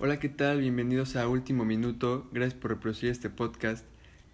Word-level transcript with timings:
Hola, 0.00 0.20
¿qué 0.20 0.28
tal? 0.28 0.60
Bienvenidos 0.60 1.16
a 1.16 1.26
Último 1.26 1.64
Minuto. 1.64 2.28
Gracias 2.30 2.54
por 2.54 2.70
reproducir 2.70 3.10
este 3.10 3.30
podcast 3.30 3.84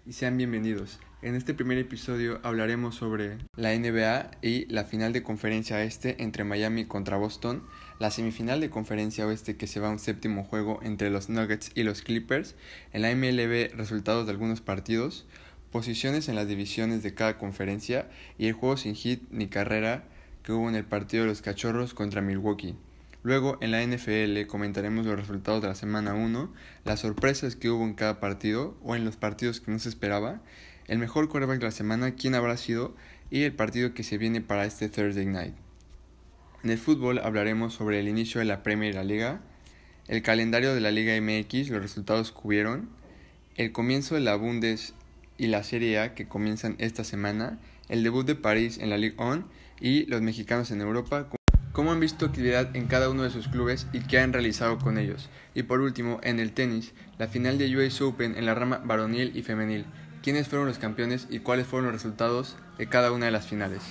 y 0.05 0.13
sean 0.13 0.37
bienvenidos. 0.37 0.99
En 1.23 1.33
este 1.33 1.55
primer 1.55 1.79
episodio 1.79 2.39
hablaremos 2.43 2.93
sobre 2.93 3.39
la 3.55 3.75
NBA 3.75 4.29
y 4.43 4.67
la 4.71 4.83
final 4.83 5.11
de 5.11 5.23
conferencia 5.23 5.81
este 5.81 6.21
entre 6.21 6.43
Miami 6.43 6.85
contra 6.85 7.17
Boston, 7.17 7.63
la 7.97 8.11
semifinal 8.11 8.61
de 8.61 8.69
conferencia 8.69 9.25
oeste 9.25 9.57
que 9.57 9.65
se 9.65 9.79
va 9.79 9.87
a 9.87 9.91
un 9.91 9.97
séptimo 9.97 10.43
juego 10.43 10.81
entre 10.83 11.09
los 11.09 11.29
Nuggets 11.29 11.71
y 11.73 11.81
los 11.81 12.03
Clippers, 12.03 12.53
en 12.93 13.01
la 13.01 13.15
MLB 13.15 13.75
resultados 13.75 14.27
de 14.27 14.33
algunos 14.33 14.61
partidos, 14.61 15.25
posiciones 15.71 16.29
en 16.29 16.35
las 16.35 16.47
divisiones 16.47 17.01
de 17.01 17.15
cada 17.15 17.39
conferencia 17.39 18.07
y 18.37 18.45
el 18.45 18.53
juego 18.53 18.77
sin 18.77 18.93
hit 18.93 19.23
ni 19.31 19.47
carrera 19.47 20.03
que 20.43 20.51
hubo 20.51 20.69
en 20.69 20.75
el 20.75 20.85
partido 20.85 21.23
de 21.23 21.29
los 21.29 21.41
Cachorros 21.41 21.95
contra 21.95 22.21
Milwaukee. 22.21 22.75
Luego, 23.25 23.57
en 23.59 23.71
la 23.71 23.83
NFL 23.83 24.45
comentaremos 24.45 25.03
los 25.03 25.19
resultados 25.19 25.59
de 25.59 25.67
la 25.67 25.73
semana 25.73 26.13
1, 26.13 26.53
las 26.83 26.99
sorpresas 26.99 27.55
que 27.55 27.71
hubo 27.71 27.83
en 27.83 27.95
cada 27.95 28.19
partido 28.19 28.77
o 28.83 28.95
en 28.95 29.03
los 29.03 29.15
partidos 29.15 29.59
que 29.59 29.71
no 29.71 29.79
se 29.79 29.89
esperaba, 29.89 30.43
el 30.85 30.99
mejor 30.99 31.27
quarterback 31.27 31.57
de 31.57 31.65
la 31.65 31.71
semana, 31.71 32.13
quién 32.13 32.35
habrá 32.35 32.55
sido 32.55 32.95
y 33.31 33.41
el 33.41 33.53
partido 33.53 33.95
que 33.95 34.03
se 34.03 34.19
viene 34.19 34.41
para 34.41 34.65
este 34.65 34.89
Thursday 34.89 35.25
night. 35.25 35.55
En 36.63 36.69
el 36.69 36.77
fútbol 36.77 37.17
hablaremos 37.17 37.73
sobre 37.73 37.99
el 37.99 38.07
inicio 38.07 38.37
de 38.37 38.45
la 38.45 38.61
Premier 38.61 38.93
Liga, 39.03 39.41
el 40.07 40.21
calendario 40.21 40.75
de 40.75 40.81
la 40.81 40.91
Liga 40.91 41.19
MX, 41.19 41.71
los 41.71 41.81
resultados 41.81 42.31
que 42.31 42.41
hubieron, 42.43 42.89
el 43.55 43.71
comienzo 43.71 44.13
de 44.13 44.21
la 44.21 44.35
Bundes 44.35 44.93
y 45.39 45.47
la 45.47 45.63
Serie 45.63 45.97
A 45.97 46.13
que 46.13 46.27
comienzan 46.27 46.75
esta 46.77 47.03
semana, 47.03 47.57
el 47.89 48.03
debut 48.03 48.27
de 48.27 48.35
París 48.35 48.77
en 48.77 48.91
la 48.91 48.99
Ligue 48.99 49.15
1 49.17 49.49
y 49.81 50.05
los 50.05 50.21
mexicanos 50.21 50.69
en 50.69 50.81
Europa 50.81 51.27
cómo 51.75 51.91
han 51.91 51.99
visto 51.99 52.25
actividad 52.25 52.73
en 52.73 52.87
cada 52.87 53.09
uno 53.09 53.23
de 53.23 53.29
sus 53.29 53.49
clubes 53.49 53.87
y 53.91 53.99
qué 53.99 54.19
han 54.19 54.31
realizado 54.31 54.79
con 54.79 54.97
ellos. 54.97 55.29
Y 55.53 55.63
por 55.63 55.81
último, 55.81 56.21
en 56.23 56.39
el 56.39 56.53
tenis, 56.53 56.93
la 57.17 57.27
final 57.27 57.57
de 57.57 57.75
US 57.75 57.99
Open 58.01 58.37
en 58.37 58.45
la 58.45 58.55
rama 58.55 58.81
varonil 58.85 59.35
y 59.35 59.41
femenil, 59.41 59.85
quiénes 60.23 60.47
fueron 60.47 60.69
los 60.69 60.77
campeones 60.77 61.27
y 61.29 61.39
cuáles 61.39 61.67
fueron 61.67 61.87
los 61.87 62.01
resultados 62.01 62.55
de 62.77 62.87
cada 62.87 63.11
una 63.11 63.25
de 63.25 63.33
las 63.33 63.47
finales. 63.47 63.81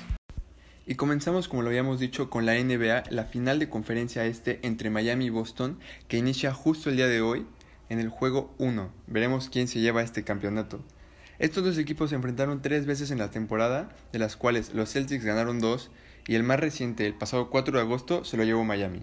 Y 0.87 0.95
comenzamos, 0.95 1.47
como 1.47 1.61
lo 1.61 1.69
habíamos 1.69 2.01
dicho, 2.01 2.31
con 2.31 2.47
la 2.47 2.55
NBA, 2.55 3.11
la 3.11 3.25
final 3.25 3.59
de 3.59 3.69
conferencia 3.69 4.25
este 4.25 4.61
entre 4.63 4.89
Miami 4.89 5.27
y 5.27 5.31
Boston, 5.31 5.79
que 6.09 6.17
inicia 6.17 6.55
justo 6.55 6.89
el 6.89 6.97
día 6.97 7.07
de 7.07 7.21
hoy 7.21 7.45
en 7.91 8.01
el 8.01 8.09
juego 8.09 8.55
1. 8.57 8.91
Veremos 9.09 9.51
quién 9.51 9.69
se 9.69 9.81
lleva 9.81 10.03
este 10.03 10.25
campeonato. 10.25 10.83
Estos 11.39 11.63
dos 11.63 11.77
equipos 11.77 12.09
se 12.09 12.17
enfrentaron 12.17 12.63
tres 12.63 12.87
veces 12.87 13.11
en 13.11 13.19
la 13.19 13.31
temporada, 13.31 13.95
de 14.11 14.21
las 14.21 14.37
cuales 14.37 14.73
los 14.73 14.91
Celtics 14.91 15.27
ganaron 15.27 15.59
dos 15.59 15.91
y 16.27 16.35
el 16.35 16.43
más 16.43 16.61
reciente, 16.61 17.07
el 17.07 17.15
pasado 17.15 17.51
4 17.51 17.77
de 17.77 17.83
agosto, 17.83 18.25
se 18.25 18.37
lo 18.37 18.45
llevó 18.45 18.65
Miami. 18.65 19.03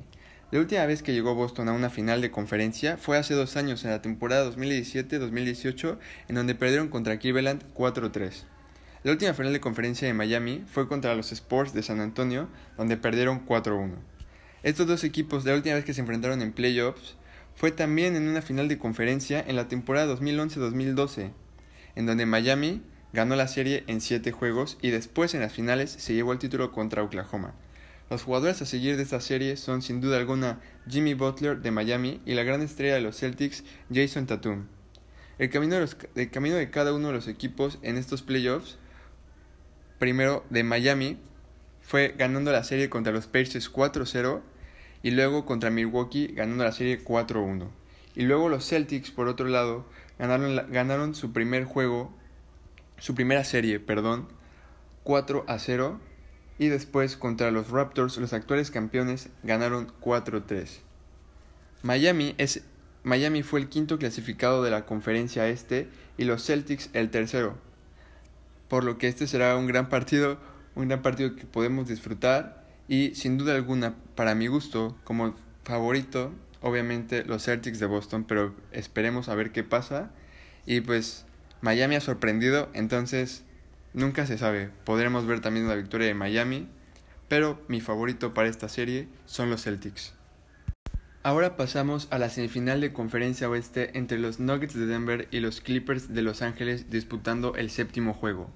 La 0.52 0.60
última 0.60 0.86
vez 0.86 1.02
que 1.02 1.14
llegó 1.14 1.34
Boston 1.34 1.70
a 1.70 1.74
una 1.74 1.90
final 1.90 2.20
de 2.20 2.30
conferencia 2.30 2.98
fue 2.98 3.18
hace 3.18 3.34
dos 3.34 3.56
años, 3.56 3.86
en 3.86 3.92
la 3.92 4.02
temporada 4.02 4.50
2017-2018, 4.52 5.98
en 6.28 6.36
donde 6.36 6.56
perdieron 6.56 6.90
contra 6.90 7.20
Cleveland 7.20 7.64
4-3. 7.74 8.44
La 9.04 9.12
última 9.12 9.34
final 9.34 9.54
de 9.54 9.62
conferencia 9.62 10.08
de 10.08 10.14
Miami 10.14 10.64
fue 10.72 10.88
contra 10.88 11.16
los 11.16 11.32
Sports 11.32 11.74
de 11.74 11.84
San 11.84 12.02
Antonio, 12.02 12.50
donde 12.78 12.98
perdieron 12.98 13.46
4-1. 13.48 13.94
Estos 14.64 14.88
dos 14.88 15.04
equipos, 15.04 15.46
la 15.46 15.56
última 15.56 15.76
vez 15.76 15.86
que 15.86 15.94
se 15.94 16.02
enfrentaron 16.02 16.42
en 16.42 16.52
playoffs, 16.52 17.16
fue 17.56 17.72
también 17.72 18.16
en 18.16 18.28
una 18.28 18.42
final 18.42 18.68
de 18.68 18.78
conferencia 18.78 19.44
en 19.48 19.56
la 19.56 19.68
temporada 19.68 20.14
2011-2012, 20.16 21.32
en 21.96 22.06
donde 22.06 22.26
Miami 22.26 22.82
Ganó 23.14 23.36
la 23.36 23.48
serie 23.48 23.84
en 23.88 24.00
7 24.00 24.32
juegos 24.32 24.78
y 24.82 24.90
después 24.90 25.34
en 25.34 25.42
las 25.42 25.52
finales 25.52 25.92
se 25.92 26.14
llevó 26.14 26.32
el 26.32 26.40
título 26.40 26.72
contra 26.72 27.04
Oklahoma. 27.04 27.54
Los 28.10 28.24
jugadores 28.24 28.62
a 28.62 28.66
seguir 28.66 28.98
de 28.98 29.04
esta 29.04 29.22
serie 29.22 29.58
son 29.58 29.82
sin 29.82 30.02
duda 30.02 30.18
alguna 30.18 30.60
Jimmy 30.88 31.14
Butler 31.14 31.62
de 31.62 31.72
Miami 31.72 32.22
y 32.26 32.34
la 32.34 32.44
gran 32.44 32.62
estrella 32.62 32.96
de 32.96 33.02
los 33.02 33.18
Celtics 33.18 33.64
Jason 33.94 34.28
Tatum. 34.28 34.68
El 35.40 35.50
camino 35.50 35.78
de, 35.78 36.70
cada 36.70 36.94
uno 36.94 37.08
de 37.08 37.14
los 37.14 37.28
equipos 37.28 37.80
en 37.82 37.98
estos 37.98 38.22
playoffs, 38.22 38.78
primero 39.98 40.46
de 40.50 40.64
Miami, 40.64 41.18
fue 41.82 42.14
ganando 42.18 42.52
la 42.52 42.64
serie 42.64 42.90
contra 42.90 43.12
los 43.12 43.28
Pacers 43.28 43.72
4-0 43.72 44.42
y 45.04 45.12
luego 45.12 45.46
contra 45.46 45.70
Milwaukee 45.70 46.28
ganando 46.28 46.64
la 46.64 46.72
serie 46.72 47.04
4-1. 47.04 47.70
Y 48.16 48.24
luego 48.24 48.50
los 48.50 48.68
Celtics, 48.68 49.12
por 49.12 49.28
otro 49.28 49.48
lado, 49.48 49.86
ganaron 50.20 51.16
su 51.16 51.34
primer 51.34 51.64
juego 51.64 52.14
su 53.02 53.16
primera 53.16 53.44
serie, 53.44 53.80
perdón, 53.80 54.28
4 55.04 55.46
a 55.48 55.58
0 55.58 56.00
y 56.60 56.68
después 56.68 57.18
contra 57.18 57.50
los 57.50 57.72
Raptors, 57.72 58.18
los 58.18 58.32
actuales 58.32 58.70
campeones, 58.70 59.30
ganaron 59.42 59.92
4-3. 60.02 60.82
Miami, 61.82 62.36
es, 62.38 62.64
Miami 63.02 63.42
fue 63.42 63.60
el 63.60 63.70
quinto 63.70 63.98
clasificado 63.98 64.64
de 64.64 64.70
la 64.70 64.86
conferencia 64.86 65.48
este 65.48 65.90
y 66.20 66.26
los 66.26 66.46
Celtics 66.46 66.92
el 66.94 67.10
tercero. 67.10 67.58
Por 68.68 68.84
lo 68.84 69.00
que 69.00 69.08
este 69.08 69.26
será 69.26 69.58
un 69.58 69.66
gran 69.66 69.90
partido, 69.90 70.38
un 70.76 70.88
gran 70.88 71.02
partido 71.02 71.36
que 71.36 71.46
podemos 71.46 71.88
disfrutar 71.88 72.64
y 72.88 73.16
sin 73.16 73.40
duda 73.40 73.56
alguna, 73.56 73.96
para 74.14 74.36
mi 74.36 74.46
gusto, 74.46 74.96
como 75.04 75.34
favorito, 75.64 76.32
obviamente 76.62 77.26
los 77.26 77.46
Celtics 77.46 77.80
de 77.80 77.88
Boston, 77.88 78.26
pero 78.26 78.54
esperemos 78.72 79.28
a 79.28 79.34
ver 79.34 79.52
qué 79.52 79.64
pasa. 79.64 80.12
Y 80.68 80.82
pues 80.82 81.26
Miami 81.62 81.96
ha 81.96 82.02
sorprendido, 82.02 82.70
entonces 82.74 83.44
nunca 83.94 84.26
se 84.26 84.40
sabe. 84.40 84.72
Podremos 84.84 85.28
ver 85.28 85.42
también 85.42 85.68
la 85.68 85.76
victoria 85.76 86.08
de 86.08 86.16
Miami, 86.16 86.68
pero 87.28 87.62
mi 87.68 87.82
favorito 87.82 88.34
para 88.34 88.50
esta 88.50 88.68
serie 88.68 89.08
son 89.28 89.52
los 89.52 89.64
Celtics. 89.64 90.16
Ahora 91.22 91.58
pasamos 91.58 92.08
a 92.10 92.18
la 92.18 92.30
semifinal 92.30 92.82
de 92.82 92.94
conferencia 92.94 93.48
oeste 93.48 93.96
entre 93.96 94.18
los 94.18 94.40
Nuggets 94.40 94.74
de 94.74 94.88
Denver 94.88 95.28
y 95.30 95.40
los 95.40 95.62
Clippers 95.62 96.12
de 96.12 96.24
Los 96.24 96.42
Ángeles 96.42 96.90
disputando 96.90 97.54
el 97.56 97.70
séptimo 97.70 98.16
juego. 98.16 98.50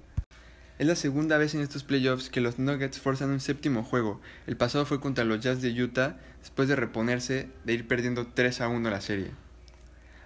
Es 0.80 0.88
la 0.88 0.96
segunda 0.96 1.38
vez 1.38 1.54
en 1.54 1.60
estos 1.60 1.84
playoffs 1.84 2.28
que 2.28 2.40
los 2.40 2.58
Nuggets 2.58 2.98
forzan 2.98 3.30
un 3.30 3.40
séptimo 3.40 3.84
juego. 3.84 4.20
El 4.48 4.56
pasado 4.56 4.84
fue 4.84 5.00
contra 5.00 5.24
los 5.24 5.38
Jazz 5.38 5.62
de 5.62 5.80
Utah 5.80 6.18
después 6.40 6.68
de 6.68 6.74
reponerse 6.74 7.48
de 7.64 7.72
ir 7.72 7.86
perdiendo 7.86 8.26
3 8.26 8.62
a 8.62 8.68
1 8.68 8.90
la 8.90 9.00
serie 9.00 9.45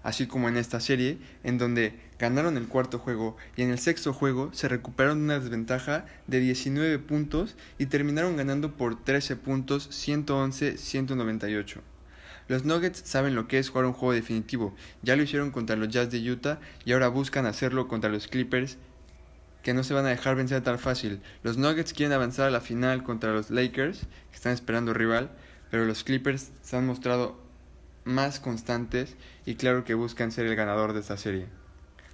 así 0.03 0.27
como 0.27 0.49
en 0.49 0.57
esta 0.57 0.81
serie, 0.81 1.19
en 1.43 1.59
donde 1.59 1.99
ganaron 2.19 2.57
el 2.57 2.69
cuarto 2.69 2.99
juego 2.99 3.37
y 3.57 3.63
en 3.63 3.71
el 3.71 3.79
sexto 3.79 4.13
juego 4.13 4.51
se 4.53 4.69
recuperaron 4.69 5.23
una 5.23 5.39
desventaja 5.39 6.07
de 6.27 6.41
19 6.41 6.99
puntos 6.99 7.57
y 7.79 7.87
terminaron 7.87 8.37
ganando 8.37 8.77
por 8.77 9.03
13 9.03 9.37
puntos 9.37 9.91
111-198. 9.91 11.81
Los 12.49 12.65
Nuggets 12.65 13.03
saben 13.05 13.35
lo 13.35 13.47
que 13.47 13.59
es 13.59 13.71
jugar 13.71 13.87
un 13.87 13.93
juego 13.93 14.13
definitivo, 14.13 14.75
ya 15.03 15.17
lo 15.17 15.23
hicieron 15.23 15.51
contra 15.51 15.77
los 15.77 15.89
Jazz 15.89 16.11
de 16.11 16.31
Utah 16.31 16.59
y 16.85 16.93
ahora 16.93 17.09
buscan 17.09 17.47
hacerlo 17.47 17.87
contra 17.87 18.11
los 18.11 18.27
Clippers 18.27 18.77
que 19.63 19.75
no 19.75 19.85
se 19.85 19.95
van 19.95 20.07
a 20.07 20.11
dejar 20.11 20.37
vencer 20.37 20.63
tan 20.63 20.79
fácil. 20.79 21.21
Los 21.43 21.59
Nuggets 21.59 21.93
quieren 21.93 22.13
avanzar 22.13 22.47
a 22.47 22.51
la 22.51 22.61
final 22.61 23.03
contra 23.03 23.33
los 23.33 23.51
Lakers, 23.51 24.01
que 24.31 24.37
están 24.37 24.53
esperando 24.53 24.95
rival, 24.95 25.31
pero 25.71 25.85
los 25.85 26.03
Clippers 26.03 26.51
se 26.63 26.77
han 26.77 26.87
mostrado 26.87 27.39
más 28.11 28.41
constantes 28.41 29.17
y 29.47 29.55
claro 29.55 29.85
que 29.85 29.95
buscan 29.95 30.33
ser 30.33 30.47
el 30.47 30.57
ganador 30.57 30.93
de 30.93 31.01
esta 31.01 31.17
serie. 31.17 31.47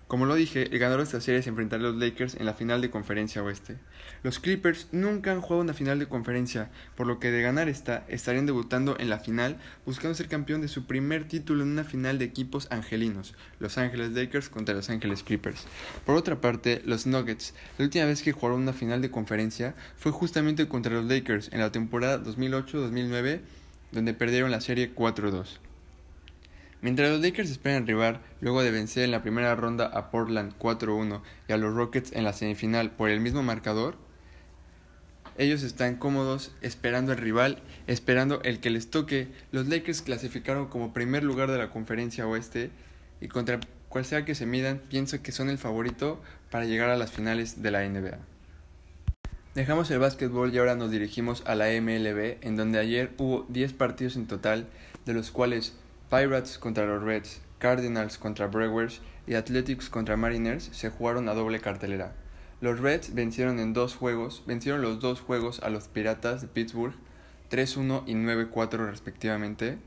Como 0.09 0.25
lo 0.25 0.37
dije, 0.37 0.69
el 0.71 0.79
ganador 0.79 1.01
de 1.01 1.05
esta 1.07 1.21
serie 1.21 1.43
se 1.43 1.49
enfrentará 1.49 1.83
a 1.83 1.91
los 1.91 1.97
Lakers 1.97 2.37
en 2.37 2.47
la 2.47 2.55
final 2.55 2.81
de 2.81 2.91
conferencia 2.91 3.43
oeste. 3.43 3.77
Los 4.23 4.39
Clippers 4.39 4.87
nunca 4.93 5.33
han 5.33 5.41
jugado 5.41 5.63
una 5.63 5.75
final 5.75 5.99
de 5.99 6.07
conferencia, 6.07 6.71
por 6.95 7.09
lo 7.09 7.19
que 7.19 7.33
de 7.33 7.43
ganar 7.43 7.69
esta, 7.69 8.05
estarían 8.07 8.47
debutando 8.47 8.97
en 9.01 9.11
la 9.11 9.19
final 9.19 9.59
buscando 9.85 10.15
ser 10.15 10.29
campeón 10.29 10.61
de 10.61 10.69
su 10.69 10.87
primer 10.87 11.27
título 11.27 11.65
en 11.65 11.71
una 11.71 11.83
final 11.83 12.21
de 12.21 12.25
equipos 12.25 12.69
angelinos, 12.71 13.35
Los 13.59 13.79
Ángeles 13.79 14.13
Lakers 14.13 14.49
contra 14.49 14.77
Los 14.77 14.91
Ángeles 14.91 15.25
Clippers. 15.25 15.67
Por 16.05 16.15
otra 16.15 16.41
parte, 16.41 16.83
los 16.85 17.09
Nuggets, 17.09 17.53
la 17.77 17.87
última 17.87 18.05
vez 18.05 18.23
que 18.23 18.31
jugaron 18.31 18.61
una 18.61 18.73
final 18.73 19.03
de 19.03 19.11
conferencia 19.11 19.75
fue 19.97 20.13
justamente 20.13 20.69
contra 20.69 20.95
los 20.95 21.07
Lakers 21.07 21.49
en 21.53 21.59
la 21.59 21.73
temporada 21.73 22.23
2008-2009, 22.23 23.41
donde 23.91 24.15
perdieron 24.15 24.53
la 24.53 24.61
serie 24.61 24.95
4-2. 24.95 25.66
Mientras 26.83 27.11
los 27.11 27.21
Lakers 27.21 27.51
esperan 27.51 27.83
arribar, 27.83 28.21
luego 28.41 28.63
de 28.63 28.71
vencer 28.71 29.05
en 29.05 29.11
la 29.11 29.23
primera 29.23 29.55
ronda 29.55 29.87
a 29.87 30.11
Portland 30.11 30.53
4-1 30.59 31.23
y 31.49 31.53
a 31.53 31.57
los 31.57 31.75
Rockets 31.75 32.13
en 32.13 32.25
la 32.25 32.33
semifinal 32.33 32.91
por 32.91 33.11
el 33.11 33.21
mismo 33.21 33.43
marcador, 33.43 33.97
ellos 35.39 35.63
están 35.63 35.97
cómodos 35.97 36.53
esperando 36.63 37.13
al 37.13 37.19
rival, 37.19 37.63
esperando 37.87 38.41
el 38.43 38.61
que 38.61 38.71
les 38.71 38.91
toque. 38.91 39.29
Los 39.53 39.69
Lakers 39.69 40.01
clasificaron 40.01 40.69
como 40.69 40.95
primer 40.95 41.25
lugar 41.25 41.51
de 41.51 41.59
la 41.59 41.71
conferencia 41.71 42.27
oeste 42.27 42.71
y 43.21 43.29
contra 43.29 43.61
cual 43.89 44.05
sea 44.05 44.25
que 44.25 44.35
se 44.35 44.47
midan, 44.47 44.81
pienso 44.89 45.23
que 45.23 45.33
son 45.33 45.51
el 45.51 45.59
favorito 45.59 46.23
para 46.51 46.65
llegar 46.65 46.89
a 46.89 46.97
las 46.97 47.11
finales 47.11 47.63
de 47.63 47.71
la 47.71 47.87
NBA. 47.87 48.19
Dejamos 49.55 49.91
el 49.91 49.99
básquetbol 49.99 50.55
y 50.55 50.59
ahora 50.59 50.75
nos 50.75 50.91
dirigimos 50.91 51.43
a 51.47 51.55
la 51.55 51.67
MLB, 51.69 52.39
en 52.43 52.57
donde 52.57 52.79
ayer 52.79 53.13
hubo 53.19 53.47
10 53.49 53.73
partidos 53.73 54.17
en 54.17 54.27
total, 54.27 54.67
de 55.07 55.15
los 55.15 55.31
cuales 55.31 55.75
Pirates 56.11 56.59
contra 56.59 56.87
los 56.87 57.03
Reds, 57.03 57.41
Cardinals 57.59 58.19
contra 58.19 58.47
Brewers 58.47 59.01
y 59.27 59.35
Athletics 59.35 59.91
contra 59.91 60.17
Mariners 60.17 60.71
se 60.73 60.91
jugaron 60.91 61.29
a 61.29 61.35
doble 61.35 61.61
cartelera. 61.61 62.13
Los 62.61 62.79
Reds 62.81 63.15
vencieron 63.15 63.59
en 63.59 63.73
dos 63.73 63.97
juegos, 63.97 64.43
vencieron 64.47 64.83
los 64.83 65.01
dos 65.01 65.21
juegos 65.21 65.61
a 65.63 65.69
los 65.69 65.89
Piratas 65.89 66.43
de 66.43 66.49
Pittsburgh 66.49 66.95
3-1 67.51 68.05
y 68.07 68.15
9-4 68.15 68.89
respectivamente. 68.89 69.79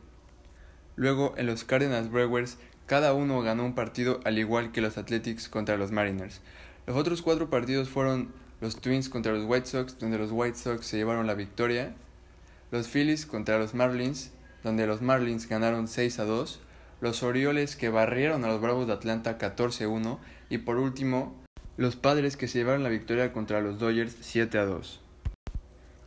Luego, 0.96 1.34
en 1.38 1.48
los 1.48 1.64
Cardinals 1.64 2.12
Brewers, 2.12 2.58
cada 2.86 3.14
uno 3.14 3.42
ganó 3.42 3.66
un 3.66 3.76
partido 3.76 4.20
al 4.26 4.38
igual 4.38 4.72
que 4.72 4.82
los 4.82 4.98
Athletics 4.98 5.48
contra 5.48 5.78
los 5.78 5.92
Mariners. 5.92 6.42
Los 6.86 6.98
otros 6.98 7.22
cuatro 7.22 7.50
partidos 7.50 7.88
fueron 7.88 8.34
los 8.62 8.82
Twins 8.82 9.10
contra 9.10 9.32
los 9.32 9.46
White 9.46 9.68
Sox, 9.68 10.00
donde 10.00 10.18
los 10.18 10.32
White 10.32 10.58
Sox 10.58 10.86
se 10.86 10.98
llevaron 10.98 11.28
la 11.28 11.36
victoria, 11.36 11.94
los 12.72 12.88
Phillies 12.88 13.26
contra 13.26 13.58
los 13.58 13.74
Marlins, 13.74 14.32
donde 14.64 14.88
los 14.88 15.02
Marlins 15.02 15.48
ganaron 15.48 15.88
6 15.88 16.20
a 16.20 16.26
2, 16.26 16.60
los 17.02 17.24
Orioles 17.24 17.76
que 17.76 17.90
barrieron 17.90 18.44
a 18.44 18.48
los 18.48 18.62
Bravos 18.62 18.88
de 18.88 18.94
Atlanta 18.94 19.38
14 19.38 19.86
a 19.86 19.90
1 19.90 20.20
y 20.50 20.58
por 20.60 20.78
último 20.78 21.36
los 21.78 21.96
Padres 21.96 22.36
que 22.36 22.48
se 22.48 22.60
llevaron 22.60 22.84
la 22.84 22.90
victoria 22.90 23.32
contra 23.32 23.62
los 23.62 23.80
Dodgers 23.80 24.16
7 24.20 24.58
a 24.58 24.66
2. 24.66 25.00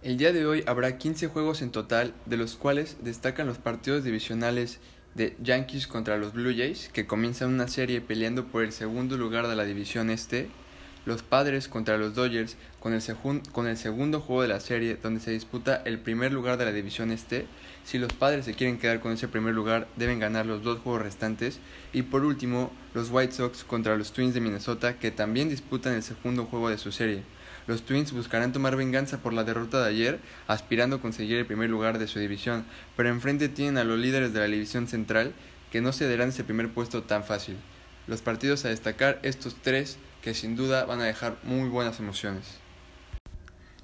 El 0.03 0.17
día 0.17 0.33
de 0.33 0.45
hoy 0.45 0.65
habrá 0.67 0.99
15 0.99 1.29
juegos 1.29 1.63
en 1.63 1.71
total, 1.71 2.13
de 2.27 2.37
los 2.37 2.57
cuales 2.57 2.97
destacan 3.03 3.47
los 3.47 3.59
partidos 3.59 4.03
divisionales 4.03 4.81
de 5.15 5.37
Yankees 5.41 5.87
contra 5.87 6.17
los 6.17 6.33
Blue 6.33 6.53
Jays, 6.55 6.91
que 6.93 7.07
comienzan 7.07 7.55
una 7.55 7.69
serie 7.69 8.01
peleando 8.01 8.47
por 8.47 8.65
el 8.65 8.73
segundo 8.73 9.17
lugar 9.17 9.47
de 9.47 9.57
la 9.57 9.65
división 9.65 10.11
este, 10.11 10.49
los 11.05 11.23
Padres 11.23 11.69
contra 11.69 11.99
los 11.99 12.15
Dodgers 12.15 12.57
con 12.81 12.93
el, 12.93 13.03
con 13.53 13.67
el 13.67 13.77
segundo 13.77 14.21
juego 14.21 14.43
de 14.43 14.49
la 14.49 14.61
serie 14.61 14.97
donde 15.03 15.21
se 15.21 15.31
disputa 15.31 15.83
el 15.85 15.99
primer 15.99 16.33
lugar 16.33 16.57
de 16.57 16.65
la 16.65 16.73
división 16.73 17.11
este, 17.11 17.47
si 17.85 17.99
los 17.99 18.13
Padres 18.13 18.45
se 18.45 18.55
quieren 18.55 18.79
quedar 18.79 19.01
con 19.01 19.13
ese 19.13 19.29
primer 19.29 19.55
lugar 19.55 19.89
deben 19.97 20.19
ganar 20.19 20.47
los 20.47 20.63
dos 20.63 20.81
juegos 20.81 21.03
restantes, 21.03 21.59
y 21.93 22.03
por 22.03 22.25
último 22.25 22.73
los 22.95 23.11
White 23.11 23.33
Sox 23.33 23.65
contra 23.65 23.97
los 23.97 24.13
Twins 24.13 24.35
de 24.35 24.41
Minnesota 24.41 24.99
que 24.99 25.11
también 25.11 25.49
disputan 25.49 25.95
el 25.95 26.03
segundo 26.03 26.45
juego 26.47 26.69
de 26.69 26.79
su 26.79 26.93
serie. 26.93 27.23
Los 27.67 27.83
Twins 27.83 28.13
buscarán 28.13 28.53
tomar 28.53 28.77
venganza 28.77 29.19
por 29.19 29.33
la 29.33 29.45
derrota 29.45 29.81
de 29.83 29.89
ayer, 29.89 30.21
aspirando 30.49 30.97
a 30.97 31.01
conseguir 31.01 31.37
el 31.37 31.47
primer 31.47 31.71
lugar 31.71 31.99
de 31.99 32.09
su 32.09 32.19
división, 32.19 32.65
pero 32.97 33.09
enfrente 33.09 33.49
tienen 33.49 33.79
a 33.79 33.85
los 33.85 33.99
líderes 33.99 34.33
de 34.33 34.41
la 34.41 34.47
división 34.47 34.89
central, 34.89 35.33
que 35.71 35.81
no 35.81 35.93
cederán 35.93 36.31
ese 36.31 36.45
primer 36.45 36.71
puesto 36.71 37.05
tan 37.05 37.23
fácil. 37.25 37.57
Los 38.09 38.21
partidos 38.21 38.65
a 38.65 38.69
destacar, 38.69 39.21
estos 39.23 39.55
tres, 39.63 39.97
que 40.23 40.35
sin 40.35 40.57
duda 40.57 40.85
van 40.87 41.01
a 41.01 41.05
dejar 41.05 41.37
muy 41.43 41.69
buenas 41.69 41.99
emociones. 41.99 42.63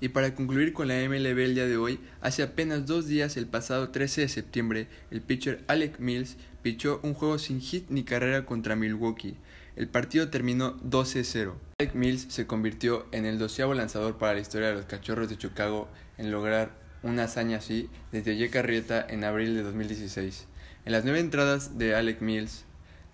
Y 0.00 0.10
para 0.10 0.34
concluir 0.34 0.72
con 0.72 0.86
la 0.86 0.94
MLB 0.94 1.38
el 1.40 1.54
día 1.56 1.66
de 1.66 1.76
hoy, 1.76 1.98
hace 2.20 2.44
apenas 2.44 2.86
dos 2.86 3.08
días, 3.08 3.36
el 3.36 3.48
pasado 3.48 3.90
13 3.90 4.22
de 4.22 4.28
septiembre, 4.28 4.86
el 5.10 5.20
pitcher 5.20 5.64
Alec 5.66 5.98
Mills 5.98 6.36
pichó 6.62 7.00
un 7.02 7.14
juego 7.14 7.38
sin 7.38 7.60
hit 7.60 7.90
ni 7.90 8.04
carrera 8.04 8.46
contra 8.46 8.76
Milwaukee. 8.76 9.36
El 9.74 9.88
partido 9.88 10.28
terminó 10.28 10.78
12-0. 10.82 11.54
Alec 11.80 11.94
Mills 11.94 12.26
se 12.28 12.46
convirtió 12.46 13.06
en 13.10 13.26
el 13.26 13.38
doceavo 13.38 13.74
lanzador 13.74 14.18
para 14.18 14.34
la 14.34 14.40
historia 14.40 14.68
de 14.68 14.74
los 14.74 14.84
Cachorros 14.84 15.28
de 15.28 15.38
Chicago 15.38 15.88
en 16.16 16.30
lograr 16.30 16.70
una 17.02 17.24
hazaña 17.24 17.58
así 17.58 17.88
desde 18.12 18.36
Jake 18.36 18.58
Arrieta 18.58 19.04
en 19.08 19.24
abril 19.24 19.54
de 19.54 19.64
2016. 19.64 20.46
En 20.84 20.92
las 20.92 21.04
nueve 21.04 21.20
entradas 21.20 21.76
de 21.76 21.96
Alec 21.96 22.20
Mills 22.20 22.64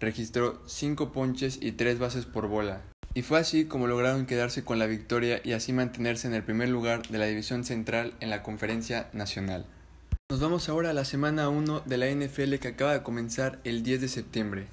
registró 0.00 0.62
cinco 0.66 1.12
ponches 1.12 1.58
y 1.62 1.72
tres 1.72 1.98
bases 1.98 2.26
por 2.26 2.48
bola. 2.48 2.82
Y 3.16 3.22
fue 3.22 3.38
así 3.38 3.64
como 3.66 3.86
lograron 3.86 4.26
quedarse 4.26 4.64
con 4.64 4.80
la 4.80 4.86
victoria 4.86 5.40
y 5.44 5.52
así 5.52 5.72
mantenerse 5.72 6.26
en 6.26 6.34
el 6.34 6.42
primer 6.42 6.68
lugar 6.68 7.06
de 7.06 7.18
la 7.18 7.26
división 7.26 7.62
central 7.62 8.12
en 8.18 8.28
la 8.28 8.42
conferencia 8.42 9.08
nacional. 9.12 9.66
Nos 10.30 10.40
vamos 10.40 10.68
ahora 10.68 10.90
a 10.90 10.94
la 10.94 11.04
semana 11.04 11.48
1 11.48 11.82
de 11.86 11.96
la 11.96 12.10
NFL 12.10 12.56
que 12.56 12.68
acaba 12.68 12.92
de 12.92 13.04
comenzar 13.04 13.60
el 13.62 13.84
10 13.84 14.00
de 14.00 14.08
septiembre. 14.08 14.66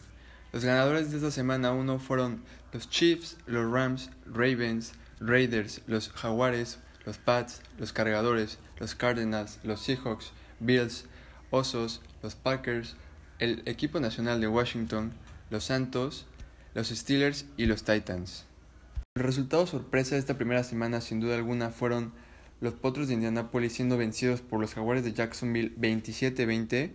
Los 0.54 0.66
ganadores 0.66 1.12
de 1.12 1.18
esta 1.18 1.30
semana 1.30 1.72
1 1.72 2.00
fueron 2.00 2.42
los 2.74 2.90
Chiefs, 2.90 3.38
los 3.46 3.72
Rams, 3.72 4.10
Ravens, 4.26 4.94
Raiders, 5.20 5.82
los 5.86 6.10
Jaguares, 6.10 6.80
los 7.06 7.20
Pats, 7.20 7.62
los 7.78 7.94
Cargadores, 7.94 8.58
los 8.80 8.96
Cardinals, 8.96 9.60
los 9.64 9.82
Seahawks, 9.82 10.32
Bills, 10.60 11.06
Osos, 11.52 12.02
los 12.24 12.34
Packers, 12.34 12.96
el 13.38 13.62
equipo 13.66 14.00
nacional 14.00 14.42
de 14.42 14.48
Washington, 14.48 15.14
los 15.52 15.66
Santos, 15.66 16.26
los 16.74 16.90
Steelers 16.90 17.46
y 17.58 17.66
los 17.66 17.84
Titans. 17.84 18.46
El 19.16 19.24
resultado 19.24 19.68
sorpresa 19.68 20.16
de 20.16 20.20
esta 20.20 20.38
primera 20.38 20.64
semana 20.64 21.02
sin 21.02 21.20
duda 21.20 21.36
alguna 21.36 21.70
fueron 21.70 22.14
los 22.62 22.74
Potros 22.74 23.08
de 23.08 23.16
Indianapolis 23.16 23.74
siendo 23.74 23.98
vencidos 23.98 24.42
por 24.42 24.60
los 24.60 24.74
Jaguares 24.74 25.04
de 25.04 25.14
Jacksonville 25.14 25.76
27-20 25.78 26.92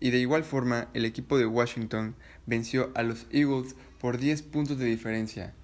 y 0.00 0.10
de 0.10 0.18
igual 0.18 0.44
forma, 0.44 0.88
el 0.92 1.04
equipo 1.04 1.38
de 1.38 1.46
Washington 1.46 2.14
venció 2.46 2.90
a 2.94 3.02
los 3.02 3.26
Eagles 3.30 3.74
por 3.98 4.18
10 4.18 4.42
puntos 4.42 4.78
de 4.78 4.84
diferencia. 4.84 5.54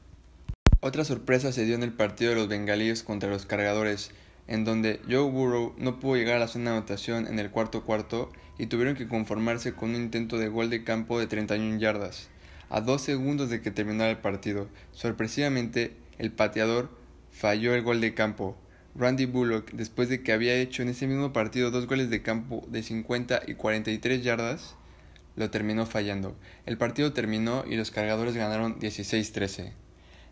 Otra 0.81 1.05
sorpresa 1.05 1.53
se 1.53 1.67
dio 1.67 1.75
en 1.75 1.83
el 1.83 1.93
partido 1.93 2.31
de 2.31 2.37
los 2.37 2.49
bengalíes 2.49 3.03
contra 3.03 3.29
los 3.29 3.45
cargadores, 3.45 4.13
en 4.49 4.65
donde 4.65 5.01
Joe 5.09 5.31
Burrow 5.31 5.75
no 5.77 6.01
pudo 6.01 6.17
llegar 6.17 6.37
a 6.37 6.41
la 6.41 6.49
zona 6.49 6.71
de 6.71 6.77
anotación 6.79 7.27
en 7.27 7.39
el 7.39 7.51
cuarto 7.51 7.85
cuarto 7.85 8.33
y 8.57 8.67
tuvieron 8.67 8.97
que 8.97 9.09
conformarse 9.09 9.75
con 9.75 9.91
un 9.91 9.97
intento 9.97 10.39
de 10.39 10.49
gol 10.49 10.71
de 10.71 10.85
campo 10.85 11.19
de 11.19 11.27
31 11.27 11.79
yardas. 11.79 12.30
A 12.71 12.81
dos 12.81 13.03
segundos 13.03 13.51
de 13.51 13.61
que 13.61 13.73
terminara 13.73 14.11
el 14.11 14.19
partido, 14.19 14.69
sorpresivamente, 14.93 15.97
el 16.19 16.31
pateador 16.31 16.89
falló 17.33 17.75
el 17.75 17.83
gol 17.83 18.01
de 18.01 18.15
campo, 18.15 18.57
Randy 18.95 19.27
Bullock, 19.27 19.73
después 19.73 20.09
de 20.09 20.23
que 20.23 20.33
había 20.33 20.55
hecho 20.55 20.83
en 20.83 20.89
ese 20.89 21.09
mismo 21.09 21.33
partido 21.33 21.73
dos 21.73 21.87
goles 21.87 22.11
de 22.11 22.23
campo 22.23 22.65
de 22.69 22.85
50 22.85 23.43
y 23.49 23.55
43 23.55 24.23
yardas, 24.23 24.77
lo 25.35 25.51
terminó 25.51 25.85
fallando. 25.85 26.37
El 26.65 26.79
partido 26.79 27.13
terminó 27.13 27.65
y 27.67 27.77
los 27.77 27.91
cargadores 27.91 28.37
ganaron 28.37 28.79
16-13. 28.79 29.73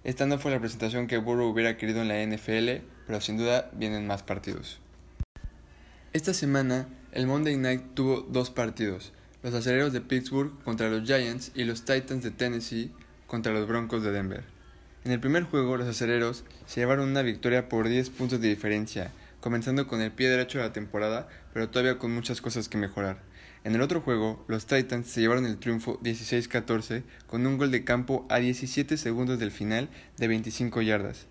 Esta 0.04 0.26
no 0.26 0.38
fue 0.38 0.52
la 0.52 0.60
presentación 0.60 1.08
que 1.08 1.18
Burrow 1.18 1.48
hubiera 1.48 1.76
querido 1.76 2.02
en 2.02 2.08
la 2.08 2.24
NFL, 2.24 2.84
pero 3.06 3.20
sin 3.20 3.36
duda 3.36 3.70
vienen 3.74 4.06
más 4.06 4.22
partidos. 4.22 4.78
Esta 6.12 6.32
semana, 6.34 6.88
el 7.10 7.26
Monday 7.26 7.56
Night 7.56 7.82
tuvo 7.94 8.20
dos 8.22 8.50
partidos, 8.50 9.12
los 9.42 9.54
aceleros 9.54 9.92
de 9.92 10.00
Pittsburgh 10.00 10.52
contra 10.64 10.90
los 10.90 11.06
Giants 11.06 11.52
y 11.54 11.64
los 11.64 11.84
Titans 11.84 12.24
de 12.24 12.30
Tennessee 12.30 12.90
contra 13.26 13.52
los 13.52 13.68
Broncos 13.68 14.02
de 14.02 14.10
Denver. 14.10 14.44
En 15.04 15.12
el 15.12 15.20
primer 15.20 15.44
juego, 15.44 15.76
los 15.76 15.86
acereros 15.86 16.44
se 16.66 16.80
llevaron 16.80 17.08
una 17.08 17.22
victoria 17.22 17.68
por 17.68 17.88
10 17.88 18.10
puntos 18.10 18.40
de 18.40 18.48
diferencia, 18.48 19.12
comenzando 19.40 19.86
con 19.86 20.00
el 20.00 20.10
pie 20.10 20.28
derecho 20.28 20.58
de 20.58 20.64
la 20.64 20.72
temporada, 20.72 21.28
pero 21.52 21.68
todavía 21.68 21.98
con 21.98 22.12
muchas 22.12 22.40
cosas 22.40 22.68
que 22.68 22.78
mejorar. 22.78 23.22
En 23.64 23.74
el 23.74 23.82
otro 23.82 24.00
juego, 24.00 24.44
los 24.48 24.66
Titans 24.66 25.06
se 25.06 25.20
llevaron 25.20 25.46
el 25.46 25.58
triunfo 25.58 26.00
16-14 26.00 27.04
con 27.26 27.46
un 27.46 27.58
gol 27.58 27.70
de 27.70 27.84
campo 27.84 28.26
a 28.28 28.38
17 28.38 28.96
segundos 28.96 29.38
del 29.38 29.50
final 29.50 29.88
de 30.16 30.28
25 30.28 30.82
yardas. 30.82 31.26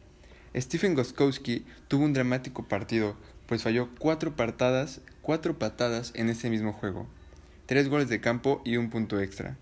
Stephen 0.55 0.95
Goskowski 0.95 1.65
tuvo 1.87 2.05
un 2.05 2.13
dramático 2.13 2.67
partido, 2.67 3.17
pues 3.47 3.63
falló 3.63 3.89
cuatro 3.99 4.35
cuatro 5.21 5.59
patadas 5.59 6.11
en 6.15 6.29
ese 6.29 6.49
mismo 6.49 6.73
juego, 6.73 7.07
tres 7.67 7.87
goles 7.87 8.09
de 8.09 8.19
campo 8.19 8.63
y 8.65 8.77
un 8.77 8.89
punto 8.89 9.19
extra 9.19 9.57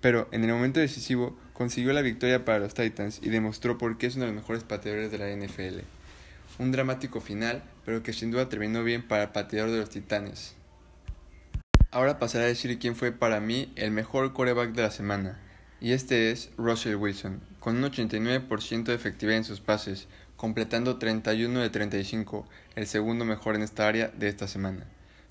pero 0.00 0.28
en 0.32 0.44
el 0.44 0.50
momento 0.50 0.80
decisivo 0.80 1.36
consiguió 1.52 1.92
la 1.92 2.02
victoria 2.02 2.44
para 2.44 2.58
los 2.58 2.74
Titans 2.74 3.20
y 3.22 3.28
demostró 3.28 3.78
por 3.78 3.98
qué 3.98 4.06
es 4.06 4.16
uno 4.16 4.24
de 4.24 4.32
los 4.32 4.40
mejores 4.40 4.64
pateadores 4.64 5.10
de 5.10 5.18
la 5.18 5.28
NFL. 5.28 5.80
Un 6.58 6.72
dramático 6.72 7.20
final, 7.20 7.62
pero 7.84 8.02
que 8.02 8.12
sin 8.12 8.30
duda 8.30 8.48
terminó 8.48 8.82
bien 8.82 9.06
para 9.06 9.24
el 9.24 9.28
pateador 9.30 9.70
de 9.70 9.78
los 9.78 9.90
Titanes. 9.90 10.54
Ahora 11.90 12.18
pasaré 12.18 12.44
a 12.44 12.48
decir 12.48 12.78
quién 12.78 12.96
fue 12.96 13.12
para 13.12 13.40
mí 13.40 13.72
el 13.76 13.90
mejor 13.90 14.32
coreback 14.32 14.72
de 14.72 14.82
la 14.82 14.90
semana, 14.90 15.38
y 15.80 15.92
este 15.92 16.30
es 16.30 16.50
Russell 16.56 16.94
Wilson, 16.94 17.40
con 17.58 17.76
un 17.76 17.90
89% 17.90 18.84
de 18.84 18.94
efectividad 18.94 19.38
en 19.38 19.44
sus 19.44 19.60
pases, 19.60 20.06
completando 20.36 20.98
31 20.98 21.60
de 21.60 21.68
35, 21.68 22.46
el 22.76 22.86
segundo 22.86 23.24
mejor 23.24 23.56
en 23.56 23.62
esta 23.62 23.88
área 23.88 24.08
de 24.08 24.28
esta 24.28 24.46
semana. 24.46 24.86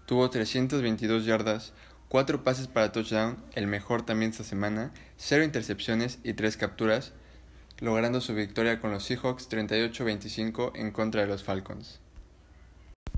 Tuvo 0.05 0.29
322 0.29 1.25
yardas, 1.25 1.71
4 2.09 2.43
pases 2.43 2.67
para 2.67 2.91
touchdown, 2.91 3.37
el 3.53 3.67
mejor 3.67 4.05
también 4.05 4.31
esta 4.31 4.43
semana, 4.43 4.91
0 5.17 5.43
intercepciones 5.43 6.19
y 6.23 6.33
3 6.33 6.57
capturas, 6.57 7.13
logrando 7.79 8.19
su 8.19 8.33
victoria 8.33 8.79
con 8.79 8.91
los 8.91 9.03
Seahawks 9.05 9.49
38-25 9.49 10.71
en 10.75 10.91
contra 10.91 11.21
de 11.21 11.27
los 11.27 11.43
Falcons. 11.43 11.99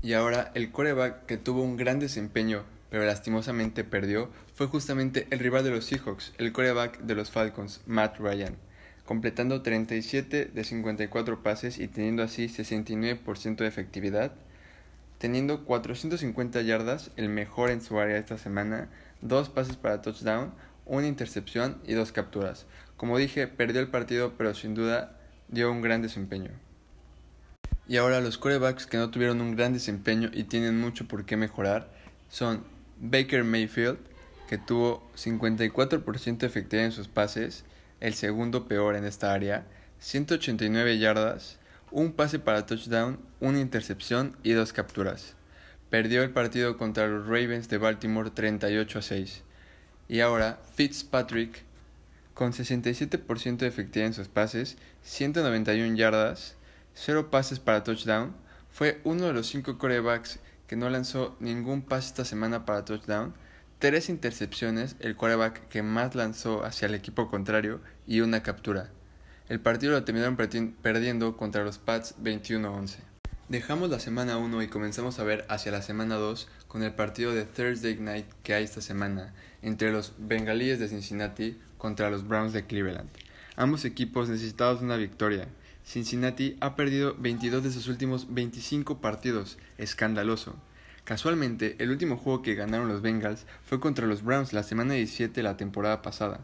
Y 0.02 0.12
ahora 0.12 0.52
el 0.54 0.70
coreback 0.70 1.26
que 1.26 1.36
tuvo 1.36 1.62
un 1.62 1.76
gran 1.76 1.98
desempeño 1.98 2.64
pero 2.92 3.06
lastimosamente 3.06 3.84
perdió 3.84 4.28
fue 4.54 4.66
justamente 4.66 5.26
el 5.30 5.38
rival 5.38 5.64
de 5.64 5.70
los 5.70 5.86
Seahawks, 5.86 6.34
el 6.36 6.52
coreback 6.52 6.98
de 6.98 7.14
los 7.14 7.30
Falcons, 7.30 7.80
Matt 7.86 8.18
Ryan, 8.18 8.58
completando 9.06 9.62
37 9.62 10.50
de 10.52 10.64
54 10.64 11.42
pases 11.42 11.78
y 11.78 11.88
teniendo 11.88 12.22
así 12.22 12.48
69% 12.48 13.56
de 13.56 13.66
efectividad 13.66 14.34
teniendo 15.22 15.64
450 15.64 16.62
yardas, 16.62 17.12
el 17.16 17.28
mejor 17.28 17.70
en 17.70 17.80
su 17.80 18.00
área 18.00 18.18
esta 18.18 18.38
semana, 18.38 18.88
dos 19.20 19.50
pases 19.50 19.76
para 19.76 20.02
touchdown, 20.02 20.52
una 20.84 21.06
intercepción 21.06 21.78
y 21.86 21.92
dos 21.92 22.10
capturas. 22.10 22.66
Como 22.96 23.16
dije, 23.18 23.46
perdió 23.46 23.80
el 23.80 23.86
partido, 23.86 24.32
pero 24.36 24.52
sin 24.52 24.74
duda 24.74 25.16
dio 25.46 25.70
un 25.70 25.80
gran 25.80 26.02
desempeño. 26.02 26.50
Y 27.86 27.98
ahora 27.98 28.20
los 28.20 28.36
corebacks 28.36 28.84
que 28.86 28.96
no 28.96 29.10
tuvieron 29.12 29.40
un 29.40 29.54
gran 29.54 29.72
desempeño 29.72 30.28
y 30.32 30.42
tienen 30.42 30.80
mucho 30.80 31.06
por 31.06 31.24
qué 31.24 31.36
mejorar 31.36 31.88
son 32.28 32.64
Baker 33.00 33.44
Mayfield, 33.44 33.98
que 34.48 34.58
tuvo 34.58 35.08
54% 35.14 36.38
de 36.38 36.46
efectividad 36.48 36.86
en 36.86 36.90
sus 36.90 37.06
pases, 37.06 37.64
el 38.00 38.14
segundo 38.14 38.66
peor 38.66 38.96
en 38.96 39.04
esta 39.04 39.32
área, 39.32 39.66
189 40.00 40.98
yardas, 40.98 41.60
un 41.92 42.12
pase 42.12 42.38
para 42.38 42.66
touchdown, 42.66 43.20
una 43.40 43.60
intercepción 43.60 44.36
y 44.42 44.52
dos 44.52 44.72
capturas. 44.72 45.34
Perdió 45.90 46.22
el 46.22 46.30
partido 46.30 46.78
contra 46.78 47.06
los 47.06 47.26
Ravens 47.26 47.68
de 47.68 47.78
Baltimore 47.78 48.30
38 48.30 48.98
a 48.98 49.02
6. 49.02 49.42
y 50.08 50.20
ahora 50.20 50.58
Fitzpatrick 50.74 51.64
con 52.34 52.52
67% 52.52 53.58
de 53.58 53.66
efectividad 53.66 54.06
en 54.06 54.14
sus 54.14 54.28
pases, 54.28 54.78
191 55.02 55.96
yardas, 55.96 56.56
0 56.94 57.30
pases 57.30 57.60
para 57.60 57.84
touchdown, 57.84 58.34
fue 58.70 59.00
uno 59.04 59.26
de 59.26 59.34
los 59.34 59.46
5 59.48 59.76
corebacks 59.76 60.38
que 60.66 60.76
no 60.76 60.88
lanzó 60.88 61.36
ningún 61.40 61.82
pase 61.82 62.08
esta 62.08 62.24
semana 62.24 62.64
para 62.64 62.86
touchdown, 62.86 63.34
3 63.80 64.08
intercepciones, 64.08 64.96
el 65.00 65.14
coreback 65.14 65.68
que 65.68 65.82
más 65.82 66.14
lanzó 66.14 66.64
hacia 66.64 66.86
el 66.86 66.94
equipo 66.94 67.28
contrario 67.28 67.80
y 68.06 68.20
una 68.20 68.42
captura. 68.42 68.90
El 69.48 69.60
partido 69.60 69.92
lo 69.92 70.04
terminaron 70.04 70.36
perdiendo 70.36 71.36
contra 71.36 71.64
los 71.64 71.78
Pats 71.78 72.14
21-11. 72.22 72.98
Dejamos 73.48 73.90
la 73.90 73.98
semana 73.98 74.38
1 74.38 74.62
y 74.62 74.68
comenzamos 74.68 75.18
a 75.18 75.24
ver 75.24 75.44
hacia 75.48 75.72
la 75.72 75.82
semana 75.82 76.14
2 76.14 76.48
con 76.68 76.82
el 76.84 76.94
partido 76.94 77.34
de 77.34 77.44
Thursday 77.44 77.96
Night 77.96 78.26
que 78.44 78.54
hay 78.54 78.64
esta 78.64 78.80
semana 78.80 79.34
entre 79.60 79.92
los 79.92 80.14
Bengalíes 80.16 80.78
de 80.78 80.88
Cincinnati 80.88 81.58
contra 81.76 82.08
los 82.08 82.26
Browns 82.26 82.52
de 82.52 82.66
Cleveland. 82.66 83.10
Ambos 83.56 83.84
equipos 83.84 84.28
necesitados 84.28 84.78
de 84.78 84.86
una 84.86 84.96
victoria. 84.96 85.48
Cincinnati 85.84 86.56
ha 86.60 86.76
perdido 86.76 87.16
22 87.18 87.64
de 87.64 87.72
sus 87.72 87.88
últimos 87.88 88.32
25 88.32 89.00
partidos, 89.00 89.58
escandaloso. 89.76 90.54
Casualmente, 91.04 91.74
el 91.80 91.90
último 91.90 92.16
juego 92.16 92.42
que 92.42 92.54
ganaron 92.54 92.88
los 92.88 93.02
Bengals 93.02 93.44
fue 93.64 93.80
contra 93.80 94.06
los 94.06 94.22
Browns 94.22 94.52
la 94.52 94.62
semana 94.62 94.94
17 94.94 95.34
de 95.34 95.42
la 95.42 95.56
temporada 95.56 96.00
pasada. 96.00 96.40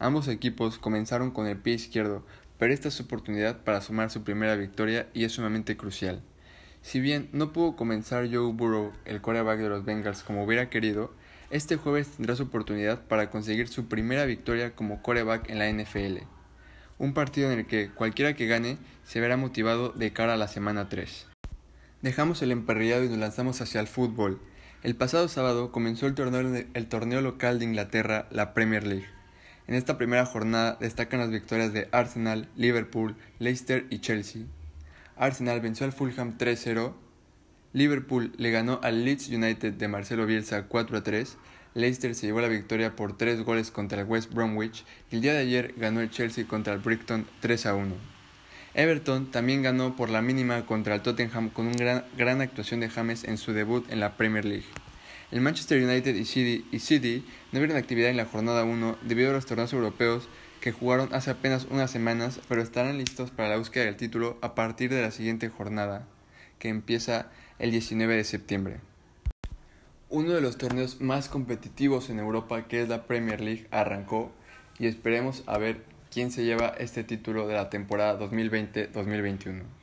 Ambos 0.00 0.28
equipos 0.28 0.78
comenzaron 0.78 1.32
con 1.32 1.46
el 1.46 1.56
pie 1.56 1.74
izquierdo, 1.74 2.24
pero 2.58 2.72
esta 2.72 2.88
es 2.88 2.94
su 2.94 3.04
oportunidad 3.04 3.64
para 3.64 3.80
sumar 3.80 4.10
su 4.10 4.22
primera 4.22 4.54
victoria 4.54 5.08
y 5.12 5.24
es 5.24 5.32
sumamente 5.32 5.76
crucial. 5.76 6.22
Si 6.82 7.00
bien 7.00 7.28
no 7.32 7.52
pudo 7.52 7.74
comenzar 7.74 8.28
Joe 8.32 8.52
Burrow, 8.52 8.92
el 9.04 9.20
quarterback 9.20 9.58
de 9.58 9.68
los 9.68 9.84
Bengals, 9.84 10.22
como 10.22 10.44
hubiera 10.44 10.70
querido, 10.70 11.12
este 11.50 11.76
jueves 11.76 12.08
tendrá 12.10 12.36
su 12.36 12.44
oportunidad 12.44 13.06
para 13.06 13.30
conseguir 13.30 13.68
su 13.68 13.88
primera 13.88 14.24
victoria 14.24 14.74
como 14.76 15.02
quarterback 15.02 15.50
en 15.50 15.58
la 15.58 15.68
NFL. 15.68 16.18
Un 16.98 17.14
partido 17.14 17.50
en 17.50 17.60
el 17.60 17.66
que 17.66 17.90
cualquiera 17.90 18.34
que 18.34 18.46
gane 18.46 18.78
se 19.04 19.20
verá 19.20 19.36
motivado 19.36 19.90
de 19.90 20.12
cara 20.12 20.34
a 20.34 20.36
la 20.36 20.48
semana 20.48 20.88
3. 20.88 21.26
Dejamos 22.02 22.42
el 22.42 22.52
emparrillado 22.52 23.04
y 23.04 23.08
nos 23.08 23.18
lanzamos 23.18 23.60
hacia 23.60 23.80
el 23.80 23.88
fútbol. 23.88 24.40
El 24.84 24.94
pasado 24.94 25.26
sábado 25.26 25.72
comenzó 25.72 26.06
el 26.06 26.14
torneo, 26.14 26.64
el 26.72 26.86
torneo 26.86 27.20
local 27.20 27.58
de 27.58 27.64
Inglaterra, 27.64 28.28
la 28.30 28.54
Premier 28.54 28.86
League. 28.86 29.17
En 29.68 29.74
esta 29.74 29.98
primera 29.98 30.24
jornada 30.24 30.78
destacan 30.80 31.20
las 31.20 31.30
victorias 31.30 31.74
de 31.74 31.88
Arsenal, 31.92 32.48
Liverpool, 32.56 33.16
Leicester 33.38 33.86
y 33.90 33.98
Chelsea. 33.98 34.42
Arsenal 35.14 35.60
venció 35.60 35.84
al 35.84 35.92
Fulham 35.92 36.38
3-0, 36.38 36.94
Liverpool 37.74 38.32
le 38.38 38.50
ganó 38.50 38.80
al 38.82 39.04
Leeds 39.04 39.28
United 39.28 39.74
de 39.74 39.88
Marcelo 39.88 40.24
Bielsa 40.24 40.64
4 40.68 40.96
a 40.96 41.02
3. 41.02 41.36
Leicester 41.74 42.14
se 42.14 42.26
llevó 42.26 42.40
la 42.40 42.48
victoria 42.48 42.96
por 42.96 43.16
3 43.18 43.42
goles 43.42 43.70
contra 43.70 44.00
el 44.00 44.06
West 44.06 44.32
Bromwich 44.32 44.86
y 45.10 45.16
el 45.16 45.20
día 45.20 45.34
de 45.34 45.40
ayer 45.40 45.74
ganó 45.76 46.00
el 46.00 46.10
Chelsea 46.10 46.46
contra 46.46 46.72
el 46.72 46.80
Brighton 46.80 47.26
3 47.40 47.66
a 47.66 47.74
1. 47.74 47.94
Everton 48.72 49.30
también 49.30 49.62
ganó 49.62 49.96
por 49.96 50.08
la 50.08 50.22
mínima 50.22 50.64
contra 50.64 50.94
el 50.94 51.02
Tottenham 51.02 51.50
con 51.50 51.66
una 51.66 52.04
gran, 52.16 52.40
actuación 52.40 52.80
de 52.80 52.88
James 52.88 53.24
en 53.24 53.36
su 53.36 53.52
debut 53.52 53.84
en 53.90 54.00
la 54.00 54.16
Premier 54.16 54.46
League. 54.46 54.66
El 55.30 55.42
Manchester 55.42 55.82
United 55.82 56.14
y 56.14 56.24
City, 56.24 56.66
y 56.72 56.78
City 56.78 57.22
no 57.52 57.58
vieron 57.58 57.76
actividad 57.76 58.08
en 58.08 58.16
la 58.16 58.24
jornada 58.24 58.64
1 58.64 58.96
debido 59.02 59.28
a 59.28 59.34
los 59.34 59.44
torneos 59.44 59.74
europeos 59.74 60.26
que 60.62 60.72
jugaron 60.72 61.12
hace 61.12 61.30
apenas 61.30 61.66
unas 61.70 61.90
semanas, 61.90 62.40
pero 62.48 62.62
estarán 62.62 62.96
listos 62.96 63.30
para 63.30 63.50
la 63.50 63.58
búsqueda 63.58 63.84
del 63.84 63.96
título 63.96 64.38
a 64.40 64.54
partir 64.54 64.90
de 64.90 65.02
la 65.02 65.10
siguiente 65.10 65.50
jornada, 65.50 66.06
que 66.58 66.70
empieza 66.70 67.30
el 67.58 67.70
19 67.70 68.16
de 68.16 68.24
septiembre. 68.24 68.80
Uno 70.08 70.32
de 70.32 70.40
los 70.40 70.56
torneos 70.56 71.02
más 71.02 71.28
competitivos 71.28 72.08
en 72.08 72.18
Europa, 72.18 72.66
que 72.66 72.80
es 72.80 72.88
la 72.88 73.06
Premier 73.06 73.42
League, 73.42 73.66
arrancó 73.70 74.32
y 74.78 74.86
esperemos 74.86 75.42
a 75.46 75.58
ver 75.58 75.84
quién 76.10 76.30
se 76.30 76.44
lleva 76.44 76.68
este 76.78 77.04
título 77.04 77.46
de 77.46 77.54
la 77.54 77.68
temporada 77.68 78.18
2020-2021. 78.18 79.77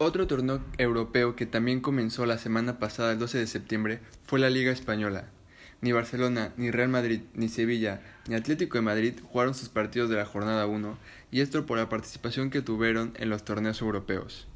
Otro 0.00 0.28
torneo 0.28 0.60
europeo 0.78 1.34
que 1.34 1.44
también 1.44 1.80
comenzó 1.80 2.24
la 2.24 2.38
semana 2.38 2.78
pasada, 2.78 3.10
el 3.10 3.18
12 3.18 3.38
de 3.38 3.46
septiembre, 3.48 3.98
fue 4.22 4.38
la 4.38 4.48
Liga 4.48 4.70
Española. 4.70 5.24
Ni 5.80 5.90
Barcelona, 5.90 6.52
ni 6.56 6.70
Real 6.70 6.88
Madrid, 6.88 7.22
ni 7.34 7.48
Sevilla, 7.48 8.00
ni 8.28 8.36
Atlético 8.36 8.78
de 8.78 8.82
Madrid 8.82 9.14
jugaron 9.24 9.54
sus 9.54 9.68
partidos 9.68 10.08
de 10.08 10.14
la 10.14 10.24
jornada 10.24 10.66
1, 10.66 10.96
y 11.32 11.40
esto 11.40 11.66
por 11.66 11.78
la 11.78 11.88
participación 11.88 12.50
que 12.50 12.62
tuvieron 12.62 13.12
en 13.16 13.28
los 13.28 13.44
torneos 13.44 13.80
europeos. 13.80 14.46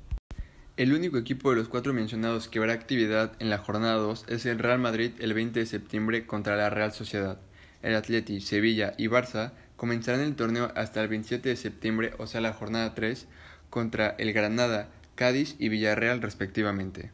El 0.77 0.93
único 0.93 1.19
equipo 1.19 1.51
de 1.51 1.57
los 1.57 1.69
cuatro 1.69 1.93
mencionados 1.93 2.47
que 2.47 2.61
verá 2.61 2.75
actividad 2.75 3.33
en 3.41 3.51
la 3.51 3.59
jornada 3.59 3.95
2 3.95 4.27
es 4.29 4.47
el 4.47 4.61
Real 4.61 4.79
Madrid 4.79 5.11
el 5.19 5.35
20 5.35 5.59
de 5.59 5.67
septiembre 5.67 6.25
contra 6.25 6.55
la 6.55 6.71
Real 6.71 6.93
Sociedad. 6.93 7.41
El 7.83 7.97
Atleti, 7.97 8.41
Sevilla 8.41 8.95
y 8.97 9.09
Barça 9.09 9.55
comenzarán 9.75 10.21
el 10.21 10.37
torneo 10.37 10.71
hasta 10.77 11.03
el 11.03 11.09
27 11.09 11.49
de 11.49 11.57
septiembre, 11.57 12.13
o 12.19 12.29
sea 12.29 12.41
la 12.41 12.53
jornada 12.53 12.95
3, 12.95 13.27
contra 13.71 14.11
el 14.19 14.33
Granada, 14.33 14.89
Cádiz 15.15 15.57
y 15.59 15.69
Villarreal 15.69 16.23
respectivamente. 16.23 17.11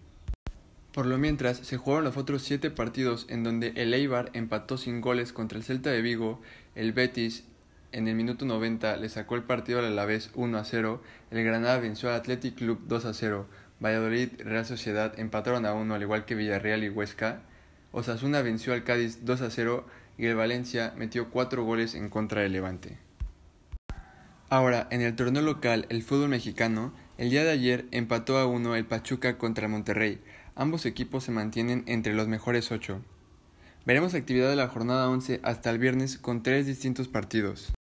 Por 0.93 1.07
lo 1.07 1.19
mientras, 1.19 1.59
se 1.59 1.77
jugaron 1.77 2.05
los 2.05 2.17
otros 2.17 2.43
siete 2.43 2.71
partidos 2.71 3.27
en 3.29 3.45
donde 3.45 3.73
el 3.77 3.95
Eibar 3.95 4.31
empató 4.33 4.79
sin 4.79 5.01
goles 5.01 5.33
contra 5.33 5.59
el 5.59 5.65
Celta 5.65 5.91
de 5.91 6.03
Vigo, 6.03 6.41
el 6.75 6.93
Betis 6.93 7.45
en 7.93 8.07
el 8.07 8.15
minuto 8.15 8.45
90 8.45 8.97
le 8.97 9.09
sacó 9.09 9.37
el 9.37 9.45
partido 9.45 9.79
al 9.79 9.87
Alavés 9.87 10.31
1 10.35 10.59
a 10.59 10.65
0, 10.65 11.03
el 11.31 11.45
Granada 11.45 11.79
venció 11.79 12.11
al 12.11 12.17
Athletic 12.17 12.57
Club 12.57 12.81
2 12.87 13.05
a 13.07 13.15
0, 13.15 13.47
Valladolid 13.83 14.31
Real 14.41 14.67
Sociedad 14.67 15.19
empataron 15.19 15.65
a 15.65 15.73
1 15.73 15.95
al 15.95 16.03
igual 16.03 16.25
que 16.25 16.35
Villarreal 16.35 16.85
y 16.85 16.89
Huesca, 16.91 17.43
Osasuna 17.93 18.43
venció 18.43 18.75
al 18.75 18.85
Cádiz 18.85 19.25
2 19.25 19.41
a 19.41 19.51
0 19.51 19.87
y 20.19 20.27
el 20.27 20.37
Valencia 20.37 20.93
metió 20.97 21.31
4 21.31 21.65
goles 21.65 21.95
en 21.95 22.11
contra 22.11 22.43
del 22.43 22.53
Levante. 22.53 22.99
Ahora, 24.51 24.87
en 24.91 25.01
el 25.01 25.15
torneo 25.15 25.43
local, 25.43 25.87
el 25.89 26.03
fútbol 26.03 26.29
mexicano, 26.29 26.93
el 27.19 27.31
día 27.31 27.43
de 27.43 27.51
ayer 27.51 27.85
empató 27.91 28.39
a 28.39 28.47
1 28.47 28.77
el 28.77 28.87
Pachuca 28.87 29.39
contra 29.39 29.67
Monterrey. 29.67 30.21
Ambos 30.55 30.87
equipos 30.87 31.25
se 31.25 31.33
mantienen 31.33 31.83
entre 31.87 32.15
los 32.15 32.29
mejores 32.29 32.71
8. 32.71 33.03
Veremos 33.85 34.15
actividad 34.15 34.49
de 34.49 34.57
la 34.57 34.69
jornada 34.69 35.09
11 35.09 35.41
hasta 35.43 35.71
el 35.71 35.79
viernes 35.79 36.17
con 36.17 36.45
tres 36.45 36.67
distintos 36.67 37.09
partidos. 37.09 37.73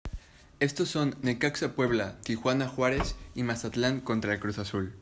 Estos 0.59 0.89
son 0.89 1.17
Necaxa 1.21 1.75
Puebla, 1.75 2.17
Tijuana 2.23 2.67
Juárez 2.67 3.15
y 3.35 3.43
Mazatlán 3.43 4.01
contra 4.01 4.33
el 4.33 4.41
Cruz 4.41 4.59
Azul. 4.59 4.95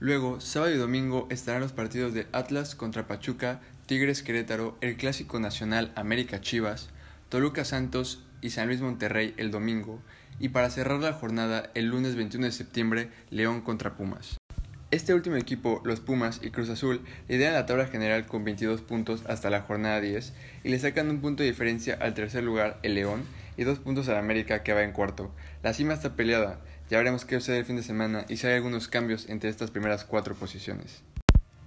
Luego, 0.00 0.40
sábado 0.40 0.74
y 0.74 0.76
domingo 0.76 1.28
estarán 1.30 1.60
los 1.60 1.72
partidos 1.72 2.12
de 2.12 2.26
Atlas 2.32 2.74
contra 2.74 3.06
Pachuca, 3.06 3.60
Tigres 3.86 4.24
Querétaro, 4.24 4.76
el 4.80 4.96
Clásico 4.96 5.38
Nacional 5.38 5.92
América 5.94 6.40
Chivas, 6.40 6.90
Toluca 7.28 7.64
Santos 7.64 8.24
y 8.40 8.50
San 8.50 8.66
Luis 8.66 8.80
Monterrey 8.80 9.32
el 9.36 9.52
domingo, 9.52 10.02
y 10.40 10.48
para 10.48 10.70
cerrar 10.70 10.98
la 11.00 11.12
jornada 11.12 11.70
el 11.74 11.86
lunes 11.86 12.16
21 12.16 12.46
de 12.46 12.52
septiembre 12.52 13.10
León 13.30 13.60
contra 13.60 13.94
Pumas. 13.94 14.38
Este 14.90 15.14
último 15.14 15.36
equipo, 15.36 15.80
los 15.84 16.00
Pumas 16.00 16.40
y 16.42 16.50
Cruz 16.50 16.68
Azul, 16.68 17.00
lideran 17.28 17.54
la 17.54 17.66
tabla 17.66 17.86
general 17.86 18.26
con 18.26 18.42
22 18.42 18.80
puntos 18.80 19.22
hasta 19.28 19.48
la 19.48 19.60
jornada 19.60 20.00
10 20.00 20.32
y 20.64 20.68
le 20.70 20.80
sacan 20.80 21.08
un 21.10 21.20
punto 21.20 21.44
de 21.44 21.50
diferencia 21.50 21.96
al 22.00 22.14
tercer 22.14 22.42
lugar, 22.42 22.80
el 22.82 22.96
León, 22.96 23.22
y 23.56 23.62
dos 23.62 23.78
puntos 23.78 24.08
al 24.08 24.16
América 24.16 24.64
que 24.64 24.72
va 24.72 24.82
en 24.82 24.90
cuarto. 24.90 25.30
La 25.62 25.74
cima 25.74 25.94
está 25.94 26.16
peleada, 26.16 26.58
ya 26.88 26.98
veremos 26.98 27.24
qué 27.24 27.36
sucede 27.36 27.58
el 27.58 27.64
fin 27.66 27.76
de 27.76 27.84
semana 27.84 28.24
y 28.28 28.38
si 28.38 28.48
hay 28.48 28.54
algunos 28.54 28.88
cambios 28.88 29.28
entre 29.28 29.48
estas 29.48 29.70
primeras 29.70 30.04
cuatro 30.04 30.34
posiciones. 30.34 31.02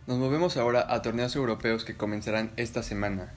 Nos 0.06 0.18
movemos 0.18 0.58
ahora 0.58 0.86
a 0.90 1.02
torneos 1.02 1.34
europeos 1.38 1.86
que 1.86 1.96
comenzarán 1.96 2.52
esta 2.58 2.84
semana, 2.84 3.32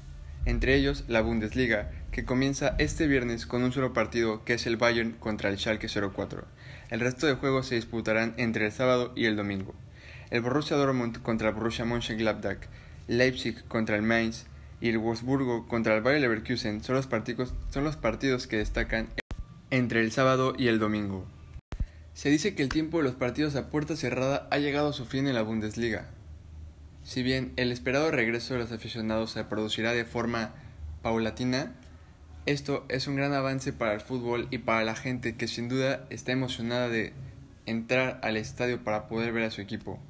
entre 0.46 0.74
ellos 0.74 1.04
la 1.08 1.20
Bundesliga, 1.20 1.90
que 2.10 2.24
comienza 2.24 2.74
este 2.78 3.06
viernes 3.06 3.44
con 3.44 3.62
un 3.62 3.72
solo 3.72 3.92
partido 3.92 4.44
que 4.44 4.54
es 4.54 4.66
el 4.66 4.78
Bayern 4.78 5.12
contra 5.12 5.50
el 5.50 5.58
Schalke 5.58 5.88
04. 5.88 6.44
El 6.88 7.00
resto 7.00 7.26
de 7.26 7.34
juegos 7.34 7.66
se 7.66 7.74
disputarán 7.74 8.32
entre 8.38 8.64
el 8.64 8.72
sábado 8.72 9.12
y 9.14 9.26
el 9.26 9.36
domingo. 9.36 9.74
El 10.30 10.40
Borussia 10.40 10.76
Dortmund 10.76 11.20
contra 11.20 11.50
el 11.50 11.54
Borussia 11.54 11.84
Mönchengladbach, 11.84 12.68
Leipzig 13.06 13.62
contra 13.68 13.96
el 13.96 14.02
Mainz, 14.02 14.46
y 14.80 14.88
el 14.88 14.98
Wolfsburgo 14.98 15.66
contra 15.68 15.94
el 15.96 16.02
Bayer 16.02 16.20
Leverkusen 16.20 16.82
son 16.82 16.96
los, 16.96 17.06
partidos, 17.06 17.54
son 17.70 17.84
los 17.84 17.96
partidos 17.96 18.46
que 18.46 18.58
destacan 18.58 19.08
entre 19.70 20.00
el 20.00 20.12
sábado 20.12 20.54
y 20.56 20.68
el 20.68 20.78
domingo. 20.78 21.26
Se 22.12 22.30
dice 22.30 22.54
que 22.54 22.62
el 22.62 22.68
tiempo 22.68 22.98
de 22.98 23.04
los 23.04 23.14
partidos 23.14 23.56
a 23.56 23.68
puerta 23.68 23.96
cerrada 23.96 24.48
ha 24.50 24.58
llegado 24.58 24.88
a 24.88 24.92
su 24.92 25.04
fin 25.04 25.26
en 25.26 25.34
la 25.34 25.42
Bundesliga. 25.42 26.08
Si 27.06 27.22
bien 27.22 27.52
el 27.54 27.70
esperado 27.70 28.10
regreso 28.10 28.54
de 28.54 28.60
los 28.60 28.72
aficionados 28.72 29.30
se 29.30 29.44
producirá 29.44 29.92
de 29.92 30.04
forma 30.04 30.54
paulatina, 31.02 31.72
esto 32.46 32.84
es 32.88 33.06
un 33.06 33.14
gran 33.14 33.32
avance 33.32 33.72
para 33.72 33.94
el 33.94 34.00
fútbol 34.00 34.48
y 34.50 34.58
para 34.58 34.82
la 34.82 34.96
gente 34.96 35.36
que 35.36 35.46
sin 35.46 35.68
duda 35.68 36.04
está 36.10 36.32
emocionada 36.32 36.88
de 36.88 37.12
entrar 37.64 38.18
al 38.24 38.36
estadio 38.36 38.82
para 38.82 39.06
poder 39.06 39.32
ver 39.32 39.44
a 39.44 39.52
su 39.52 39.60
equipo. 39.60 40.00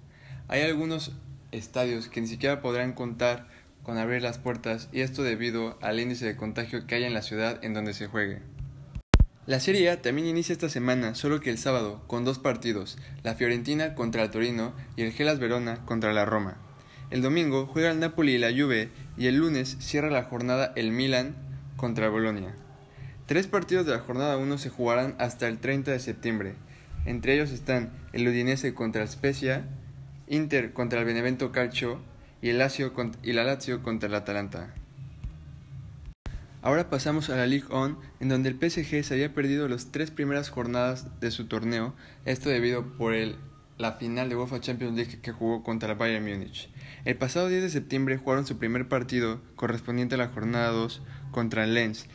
Hay 0.48 0.62
algunos 0.62 1.12
estadios 1.52 2.08
que 2.08 2.22
ni 2.22 2.28
siquiera 2.28 2.62
podrán 2.62 2.94
contar 2.94 3.46
con 3.82 3.98
abrir 3.98 4.22
las 4.22 4.38
puertas 4.38 4.88
y 4.90 5.02
esto 5.02 5.22
debido 5.22 5.78
al 5.82 6.00
índice 6.00 6.24
de 6.24 6.36
contagio 6.36 6.86
que 6.86 6.94
hay 6.94 7.04
en 7.04 7.12
la 7.12 7.20
ciudad 7.20 7.62
en 7.62 7.74
donde 7.74 7.92
se 7.92 8.06
juegue. 8.06 8.40
La 9.44 9.60
Serie 9.60 9.90
A 9.90 10.00
también 10.00 10.28
inicia 10.28 10.54
esta 10.54 10.70
semana, 10.70 11.14
solo 11.14 11.40
que 11.40 11.50
el 11.50 11.58
sábado, 11.58 12.02
con 12.06 12.24
dos 12.24 12.38
partidos, 12.38 12.96
la 13.22 13.34
Fiorentina 13.34 13.94
contra 13.94 14.22
el 14.22 14.30
Torino 14.30 14.72
y 14.96 15.02
el 15.02 15.12
Gelas 15.12 15.38
Verona 15.38 15.84
contra 15.84 16.14
la 16.14 16.24
Roma. 16.24 16.56
El 17.10 17.22
domingo 17.22 17.66
juega 17.66 17.92
el 17.92 18.00
Napoli 18.00 18.34
y 18.34 18.38
la 18.38 18.50
Juve 18.50 18.90
y 19.16 19.28
el 19.28 19.36
lunes 19.36 19.76
cierra 19.78 20.10
la 20.10 20.24
jornada 20.24 20.72
el 20.74 20.90
Milan 20.90 21.36
contra 21.76 22.08
Bolonia. 22.08 22.54
Tres 23.26 23.46
partidos 23.46 23.86
de 23.86 23.92
la 23.92 24.00
jornada 24.00 24.36
1 24.38 24.58
se 24.58 24.70
jugarán 24.70 25.14
hasta 25.18 25.46
el 25.46 25.58
30 25.58 25.92
de 25.92 26.00
septiembre. 26.00 26.54
Entre 27.04 27.34
ellos 27.34 27.52
están 27.52 27.92
el 28.12 28.26
Udinese 28.26 28.74
contra 28.74 29.06
Spezia, 29.06 29.68
Inter 30.26 30.72
contra 30.72 30.98
el 30.98 31.04
Benevento 31.04 31.52
Calcio 31.52 32.00
y, 32.42 32.48
el 32.48 32.58
Lazio 32.58 32.92
y 33.22 33.32
la 33.32 33.44
Lazio 33.44 33.84
contra 33.84 34.08
el 34.08 34.14
Atalanta. 34.16 34.74
Ahora 36.62 36.90
pasamos 36.90 37.30
a 37.30 37.36
la 37.36 37.46
Ligue 37.46 37.68
1, 37.70 38.00
en 38.18 38.28
donde 38.28 38.48
el 38.48 38.56
PSG 38.56 39.04
se 39.04 39.14
había 39.14 39.32
perdido 39.32 39.68
las 39.68 39.92
tres 39.92 40.10
primeras 40.10 40.50
jornadas 40.50 41.20
de 41.20 41.30
su 41.30 41.46
torneo, 41.46 41.94
esto 42.24 42.48
debido 42.48 42.84
por 42.96 43.14
el, 43.14 43.36
la 43.78 43.92
final 43.92 44.28
de 44.28 44.36
UEFA 44.36 44.60
Champions 44.60 44.96
League 44.96 45.18
que 45.20 45.32
jugó 45.32 45.62
contra 45.62 45.92
el 45.92 45.98
Bayern 45.98 46.24
Múnich. 46.24 46.70
El 47.04 47.16
pasado 47.16 47.48
10 47.48 47.62
de 47.62 47.70
septiembre 47.70 48.16
jugaron 48.16 48.46
su 48.46 48.58
primer 48.58 48.88
partido 48.88 49.40
correspondiente 49.54 50.14
a 50.14 50.18
la 50.18 50.28
jornada 50.28 50.68
2 50.70 51.02
contra 51.30 51.64
el 51.64 51.74
Lens 51.74 52.06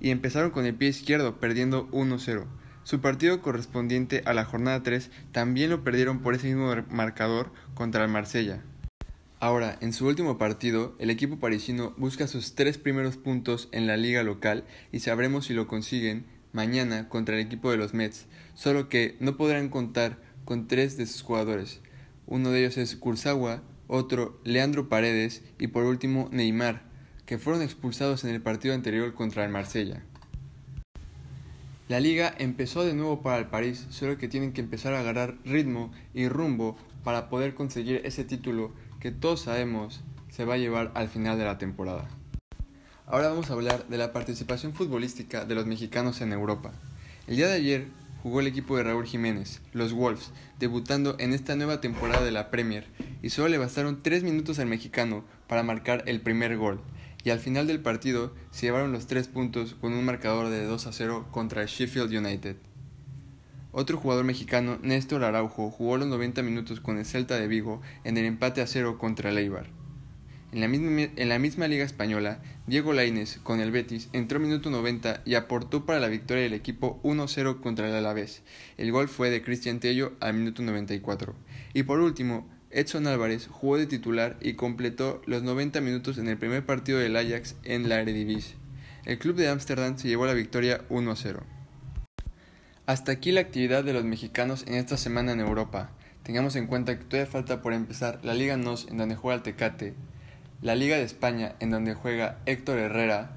y 0.00 0.10
empezaron 0.10 0.50
con 0.50 0.64
el 0.64 0.74
pie 0.74 0.88
izquierdo 0.88 1.40
perdiendo 1.40 1.88
1-0. 1.90 2.44
Su 2.84 3.00
partido 3.00 3.42
correspondiente 3.42 4.22
a 4.24 4.32
la 4.32 4.44
jornada 4.44 4.82
3 4.82 5.10
también 5.32 5.70
lo 5.70 5.84
perdieron 5.84 6.20
por 6.20 6.34
ese 6.34 6.46
mismo 6.46 6.74
marcador 6.90 7.52
contra 7.74 8.04
el 8.04 8.10
Marsella. 8.10 8.62
Ahora, 9.40 9.78
en 9.80 9.92
su 9.92 10.06
último 10.06 10.38
partido, 10.38 10.96
el 10.98 11.10
equipo 11.10 11.38
parisino 11.38 11.94
busca 11.96 12.26
sus 12.26 12.54
tres 12.54 12.76
primeros 12.76 13.16
puntos 13.16 13.68
en 13.70 13.86
la 13.86 13.96
liga 13.96 14.22
local 14.24 14.64
y 14.90 15.00
sabremos 15.00 15.46
si 15.46 15.54
lo 15.54 15.68
consiguen 15.68 16.26
mañana 16.52 17.08
contra 17.08 17.36
el 17.36 17.42
equipo 17.42 17.70
de 17.70 17.76
los 17.76 17.94
Mets, 17.94 18.26
solo 18.54 18.88
que 18.88 19.16
no 19.20 19.36
podrán 19.36 19.68
contar 19.68 20.18
con 20.48 20.66
tres 20.66 20.96
de 20.96 21.04
sus 21.04 21.20
jugadores. 21.20 21.82
Uno 22.26 22.50
de 22.50 22.60
ellos 22.60 22.78
es 22.78 22.96
Kurzawa, 22.96 23.60
otro 23.86 24.40
Leandro 24.44 24.88
Paredes 24.88 25.42
y 25.58 25.66
por 25.66 25.84
último 25.84 26.30
Neymar, 26.32 26.84
que 27.26 27.36
fueron 27.36 27.60
expulsados 27.60 28.24
en 28.24 28.30
el 28.30 28.40
partido 28.40 28.74
anterior 28.74 29.12
contra 29.12 29.44
el 29.44 29.50
Marsella. 29.50 30.02
La 31.88 32.00
liga 32.00 32.34
empezó 32.38 32.82
de 32.82 32.94
nuevo 32.94 33.20
para 33.20 33.36
el 33.36 33.48
París, 33.48 33.88
solo 33.90 34.16
que 34.16 34.26
tienen 34.26 34.54
que 34.54 34.62
empezar 34.62 34.94
a 34.94 35.00
agarrar 35.00 35.36
ritmo 35.44 35.92
y 36.14 36.28
rumbo 36.28 36.78
para 37.04 37.28
poder 37.28 37.54
conseguir 37.54 38.00
ese 38.04 38.24
título 38.24 38.72
que 39.00 39.12
todos 39.12 39.42
sabemos 39.42 40.00
se 40.30 40.46
va 40.46 40.54
a 40.54 40.58
llevar 40.58 40.92
al 40.94 41.08
final 41.08 41.36
de 41.36 41.44
la 41.44 41.58
temporada. 41.58 42.08
Ahora 43.04 43.28
vamos 43.28 43.50
a 43.50 43.52
hablar 43.52 43.86
de 43.88 43.98
la 43.98 44.14
participación 44.14 44.72
futbolística 44.72 45.44
de 45.44 45.54
los 45.54 45.66
mexicanos 45.66 46.22
en 46.22 46.32
Europa. 46.32 46.72
El 47.26 47.36
día 47.36 47.48
de 47.48 47.56
ayer 47.56 47.97
jugó 48.22 48.40
el 48.40 48.46
equipo 48.46 48.76
de 48.76 48.84
Raúl 48.84 49.06
Jiménez, 49.06 49.60
los 49.72 49.92
Wolves, 49.92 50.32
debutando 50.58 51.16
en 51.18 51.32
esta 51.32 51.56
nueva 51.56 51.80
temporada 51.80 52.24
de 52.24 52.30
la 52.30 52.50
Premier, 52.50 52.86
y 53.22 53.30
solo 53.30 53.48
le 53.48 53.58
bastaron 53.58 54.02
3 54.02 54.22
minutos 54.22 54.58
al 54.58 54.66
mexicano 54.66 55.24
para 55.46 55.62
marcar 55.62 56.02
el 56.06 56.20
primer 56.20 56.56
gol, 56.56 56.80
y 57.24 57.30
al 57.30 57.40
final 57.40 57.66
del 57.66 57.80
partido 57.80 58.32
se 58.50 58.66
llevaron 58.66 58.92
los 58.92 59.06
3 59.06 59.28
puntos 59.28 59.74
con 59.80 59.92
un 59.92 60.04
marcador 60.04 60.48
de 60.48 60.64
2 60.64 60.86
a 60.86 60.92
0 60.92 61.28
contra 61.30 61.62
el 61.62 61.68
Sheffield 61.68 62.12
United. 62.12 62.56
Otro 63.70 63.98
jugador 63.98 64.24
mexicano, 64.24 64.78
Néstor 64.82 65.24
Araujo, 65.24 65.70
jugó 65.70 65.98
los 65.98 66.08
90 66.08 66.42
minutos 66.42 66.80
con 66.80 66.98
el 66.98 67.04
Celta 67.04 67.36
de 67.38 67.48
Vigo 67.48 67.80
en 68.02 68.16
el 68.16 68.24
empate 68.24 68.62
a 68.62 68.66
cero 68.66 68.98
contra 68.98 69.30
el. 69.30 69.77
En 70.50 70.60
la, 70.60 70.68
misma, 70.68 71.10
en 71.14 71.28
la 71.28 71.38
misma 71.38 71.68
liga 71.68 71.84
española, 71.84 72.40
Diego 72.66 72.94
Lainez, 72.94 73.38
con 73.42 73.60
el 73.60 73.70
Betis, 73.70 74.08
entró 74.14 74.40
minuto 74.40 74.70
90 74.70 75.20
y 75.26 75.34
aportó 75.34 75.84
para 75.84 76.00
la 76.00 76.08
victoria 76.08 76.44
del 76.44 76.54
equipo 76.54 77.00
1-0 77.02 77.60
contra 77.60 77.86
el 77.86 77.94
Alavés. 77.94 78.42
El 78.78 78.90
gol 78.90 79.08
fue 79.08 79.28
de 79.28 79.42
Cristian 79.42 79.78
Tello 79.78 80.12
al 80.20 80.32
minuto 80.32 80.62
94. 80.62 81.34
Y 81.74 81.82
por 81.82 82.00
último, 82.00 82.48
Edson 82.70 83.06
Álvarez 83.06 83.46
jugó 83.46 83.76
de 83.76 83.86
titular 83.86 84.38
y 84.40 84.54
completó 84.54 85.20
los 85.26 85.42
90 85.42 85.82
minutos 85.82 86.16
en 86.16 86.28
el 86.28 86.38
primer 86.38 86.64
partido 86.64 86.98
del 86.98 87.16
Ajax 87.16 87.56
en 87.64 87.90
la 87.90 88.00
Eredivisie. 88.00 88.56
El 89.04 89.18
club 89.18 89.36
de 89.36 89.48
Ámsterdam 89.48 89.98
se 89.98 90.08
llevó 90.08 90.24
la 90.24 90.34
victoria 90.34 90.86
1-0. 90.88 91.42
Hasta 92.86 93.12
aquí 93.12 93.32
la 93.32 93.42
actividad 93.42 93.84
de 93.84 93.92
los 93.92 94.04
mexicanos 94.04 94.64
en 94.66 94.74
esta 94.74 94.96
semana 94.96 95.32
en 95.32 95.40
Europa. 95.40 95.90
Tengamos 96.22 96.56
en 96.56 96.66
cuenta 96.66 96.98
que 96.98 97.04
todavía 97.04 97.30
falta 97.30 97.60
por 97.60 97.74
empezar 97.74 98.20
la 98.22 98.32
Liga 98.32 98.56
NOS 98.56 98.88
en 98.88 98.96
donde 98.96 99.14
juega 99.14 99.36
el 99.36 99.42
Tecate, 99.42 99.94
la 100.62 100.74
Liga 100.74 100.96
de 100.96 101.04
España 101.04 101.54
en 101.60 101.70
donde 101.70 101.94
juega 101.94 102.38
Héctor 102.46 102.78
Herrera 102.78 103.30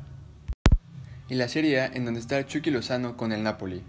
y 1.30 1.36
la 1.36 1.48
Serie 1.48 1.82
A 1.82 1.86
en 1.88 2.06
donde 2.06 2.20
está 2.20 2.46
Chucky 2.46 2.72
Lozano 2.72 3.18
con 3.18 3.32
el 3.32 3.44
Napoli. 3.44 3.84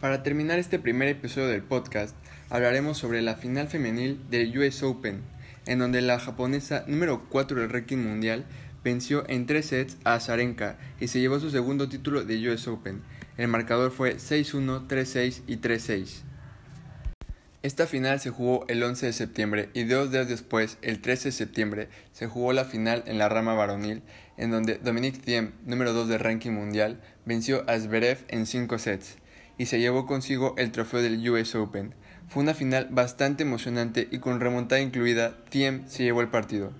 Para 0.00 0.22
terminar 0.22 0.58
este 0.58 0.78
primer 0.78 1.08
episodio 1.08 1.48
del 1.48 1.62
podcast, 1.62 2.16
hablaremos 2.50 2.98
sobre 2.98 3.22
la 3.22 3.36
final 3.36 3.68
femenil 3.68 4.20
del 4.30 4.56
US 4.58 4.82
Open, 4.82 5.22
en 5.66 5.78
donde 5.78 6.02
la 6.02 6.18
japonesa 6.18 6.84
número 6.86 7.28
4 7.28 7.60
del 7.60 7.70
ranking 7.70 7.98
mundial 7.98 8.44
venció 8.82 9.28
en 9.28 9.46
tres 9.46 9.66
sets 9.66 9.96
a 10.04 10.14
Azarenka 10.14 10.78
y 11.00 11.08
se 11.08 11.20
llevó 11.20 11.40
su 11.40 11.50
segundo 11.50 11.88
título 11.88 12.24
de 12.24 12.48
US 12.48 12.68
Open 12.68 13.02
el 13.38 13.46
marcador 13.46 13.92
fue 13.92 14.16
6-1, 14.16 14.88
3-6 14.88 15.42
y 15.46 15.58
3-6. 15.58 16.22
Esta 17.64 17.88
final 17.88 18.20
se 18.20 18.30
jugó 18.30 18.64
el 18.68 18.80
11 18.80 19.06
de 19.06 19.12
septiembre 19.12 19.68
y 19.74 19.82
dos 19.82 20.12
días 20.12 20.28
después, 20.28 20.78
el 20.80 21.00
13 21.00 21.30
de 21.30 21.32
septiembre, 21.32 21.88
se 22.12 22.28
jugó 22.28 22.52
la 22.52 22.64
final 22.64 23.02
en 23.06 23.18
la 23.18 23.28
rama 23.28 23.54
varonil, 23.54 24.02
en 24.36 24.52
donde 24.52 24.76
Dominic 24.76 25.20
Thiem, 25.20 25.50
número 25.66 25.92
2 25.92 26.06
del 26.08 26.20
ranking 26.20 26.52
mundial, 26.52 27.00
venció 27.24 27.68
a 27.68 27.76
Zverev 27.76 28.18
en 28.28 28.46
5 28.46 28.78
sets 28.78 29.16
y 29.58 29.66
se 29.66 29.80
llevó 29.80 30.06
consigo 30.06 30.54
el 30.56 30.70
trofeo 30.70 31.02
del 31.02 31.28
US 31.28 31.56
Open. 31.56 31.96
Fue 32.28 32.44
una 32.44 32.54
final 32.54 32.86
bastante 32.92 33.42
emocionante 33.42 34.06
y 34.08 34.20
con 34.20 34.38
remontada 34.38 34.80
incluida, 34.80 35.36
Thiem 35.50 35.84
se 35.88 36.04
llevó 36.04 36.20
el 36.20 36.28
partido. 36.28 36.70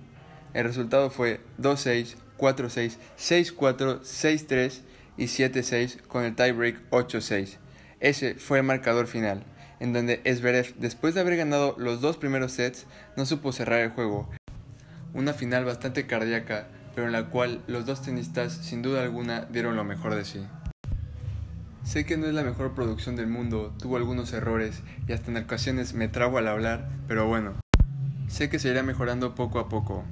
El 0.54 0.62
resultado 0.62 1.10
fue 1.10 1.40
2-6, 1.60 2.14
4-6, 2.38 2.98
6-4, 3.18 4.00
6-3 4.02 4.80
y 5.16 5.24
7-6 5.24 6.02
con 6.02 6.22
el 6.22 6.36
tiebreak 6.36 6.88
8-6. 6.90 7.56
Ese 7.98 8.36
fue 8.36 8.58
el 8.58 8.64
marcador 8.64 9.08
final, 9.08 9.42
en 9.80 9.92
donde 9.92 10.20
Esberev, 10.24 10.74
después 10.76 11.14
de 11.14 11.20
haber 11.20 11.36
ganado 11.36 11.74
los 11.78 12.00
dos 12.00 12.16
primeros 12.16 12.52
sets, 12.52 12.86
no 13.16 13.26
supo 13.26 13.52
cerrar 13.52 13.80
el 13.80 13.90
juego. 13.90 14.28
Una 15.14 15.32
final 15.32 15.64
bastante 15.64 16.06
cardíaca, 16.06 16.68
pero 16.94 17.06
en 17.06 17.12
la 17.12 17.26
cual 17.26 17.62
los 17.66 17.86
dos 17.86 18.02
tenistas 18.02 18.52
sin 18.52 18.82
duda 18.82 19.02
alguna 19.02 19.46
dieron 19.50 19.76
lo 19.76 19.84
mejor 19.84 20.14
de 20.14 20.24
sí. 20.24 20.44
Sé 21.84 22.04
que 22.04 22.16
no 22.16 22.26
es 22.26 22.34
la 22.34 22.42
mejor 22.42 22.74
producción 22.74 23.16
del 23.16 23.28
mundo, 23.28 23.74
tuvo 23.78 23.96
algunos 23.96 24.32
errores 24.32 24.82
y 25.06 25.12
hasta 25.12 25.30
en 25.30 25.38
ocasiones 25.38 25.94
me 25.94 26.08
trago 26.08 26.36
al 26.36 26.48
hablar, 26.48 26.90
pero 27.06 27.26
bueno, 27.26 27.54
sé 28.28 28.50
que 28.50 28.58
se 28.58 28.68
irá 28.68 28.82
mejorando 28.82 29.34
poco 29.34 29.58
a 29.58 29.68
poco. 29.68 30.04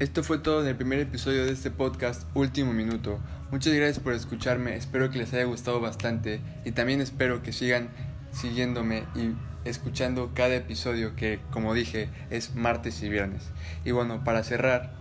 Esto 0.00 0.22
fue 0.22 0.38
todo 0.38 0.60
en 0.60 0.68
el 0.68 0.76
primer 0.76 1.00
episodio 1.00 1.44
de 1.44 1.52
este 1.52 1.70
podcast 1.70 2.28
Último 2.34 2.72
Minuto. 2.72 3.18
Muchas 3.50 3.72
gracias 3.72 4.00
por 4.00 4.12
escucharme, 4.12 4.76
espero 4.76 5.10
que 5.10 5.18
les 5.18 5.32
haya 5.32 5.44
gustado 5.44 5.80
bastante 5.80 6.40
y 6.64 6.72
también 6.72 7.00
espero 7.00 7.42
que 7.42 7.52
sigan 7.52 7.88
siguiéndome 8.32 9.04
y 9.14 9.32
escuchando 9.64 10.32
cada 10.34 10.54
episodio 10.56 11.16
que, 11.16 11.40
como 11.50 11.74
dije, 11.74 12.08
es 12.30 12.54
martes 12.54 13.02
y 13.02 13.08
viernes. 13.08 13.42
Y 13.84 13.90
bueno, 13.90 14.24
para 14.24 14.42
cerrar, 14.42 14.92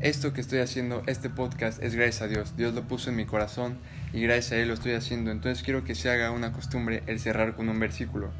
esto 0.00 0.32
que 0.32 0.40
estoy 0.40 0.58
haciendo, 0.58 1.02
este 1.06 1.30
podcast, 1.30 1.82
es 1.82 1.94
gracias 1.94 2.22
a 2.22 2.28
Dios. 2.28 2.56
Dios 2.56 2.74
lo 2.74 2.82
puso 2.82 3.10
en 3.10 3.16
mi 3.16 3.24
corazón 3.24 3.78
y 4.12 4.20
gracias 4.20 4.52
a 4.52 4.56
Él 4.56 4.68
lo 4.68 4.74
estoy 4.74 4.92
haciendo. 4.92 5.30
Entonces 5.30 5.64
quiero 5.64 5.84
que 5.84 5.94
se 5.94 6.10
haga 6.10 6.30
una 6.30 6.52
costumbre 6.52 7.02
el 7.06 7.18
cerrar 7.18 7.56
con 7.56 7.68
un 7.68 7.80
versículo. 7.80 8.30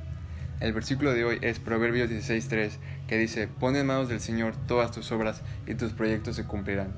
El 0.61 0.73
versículo 0.73 1.13
de 1.13 1.25
hoy 1.25 1.39
es 1.43 1.59
Proverbios 1.59 2.11
16.3, 2.11 2.73
que 3.07 3.19
dice, 3.19 3.49
pon 3.49 3.77
en 3.77 3.87
manos 3.87 4.09
del 4.09 4.21
Señor 4.21 4.55
todas 4.67 4.91
tus 4.91 5.13
obras 5.13 5.43
y 5.67 5.75
tus 5.75 5.93
proyectos 5.93 6.37
se 6.37 6.45
cumplirán. 6.45 6.95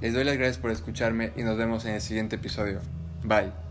Les 0.00 0.14
doy 0.14 0.24
las 0.24 0.36
gracias 0.36 0.58
por 0.58 0.70
escucharme 0.70 1.32
y 1.36 1.42
nos 1.42 1.56
vemos 1.56 1.84
en 1.84 1.94
el 1.94 2.00
siguiente 2.00 2.36
episodio. 2.36 2.80
Bye. 3.24 3.61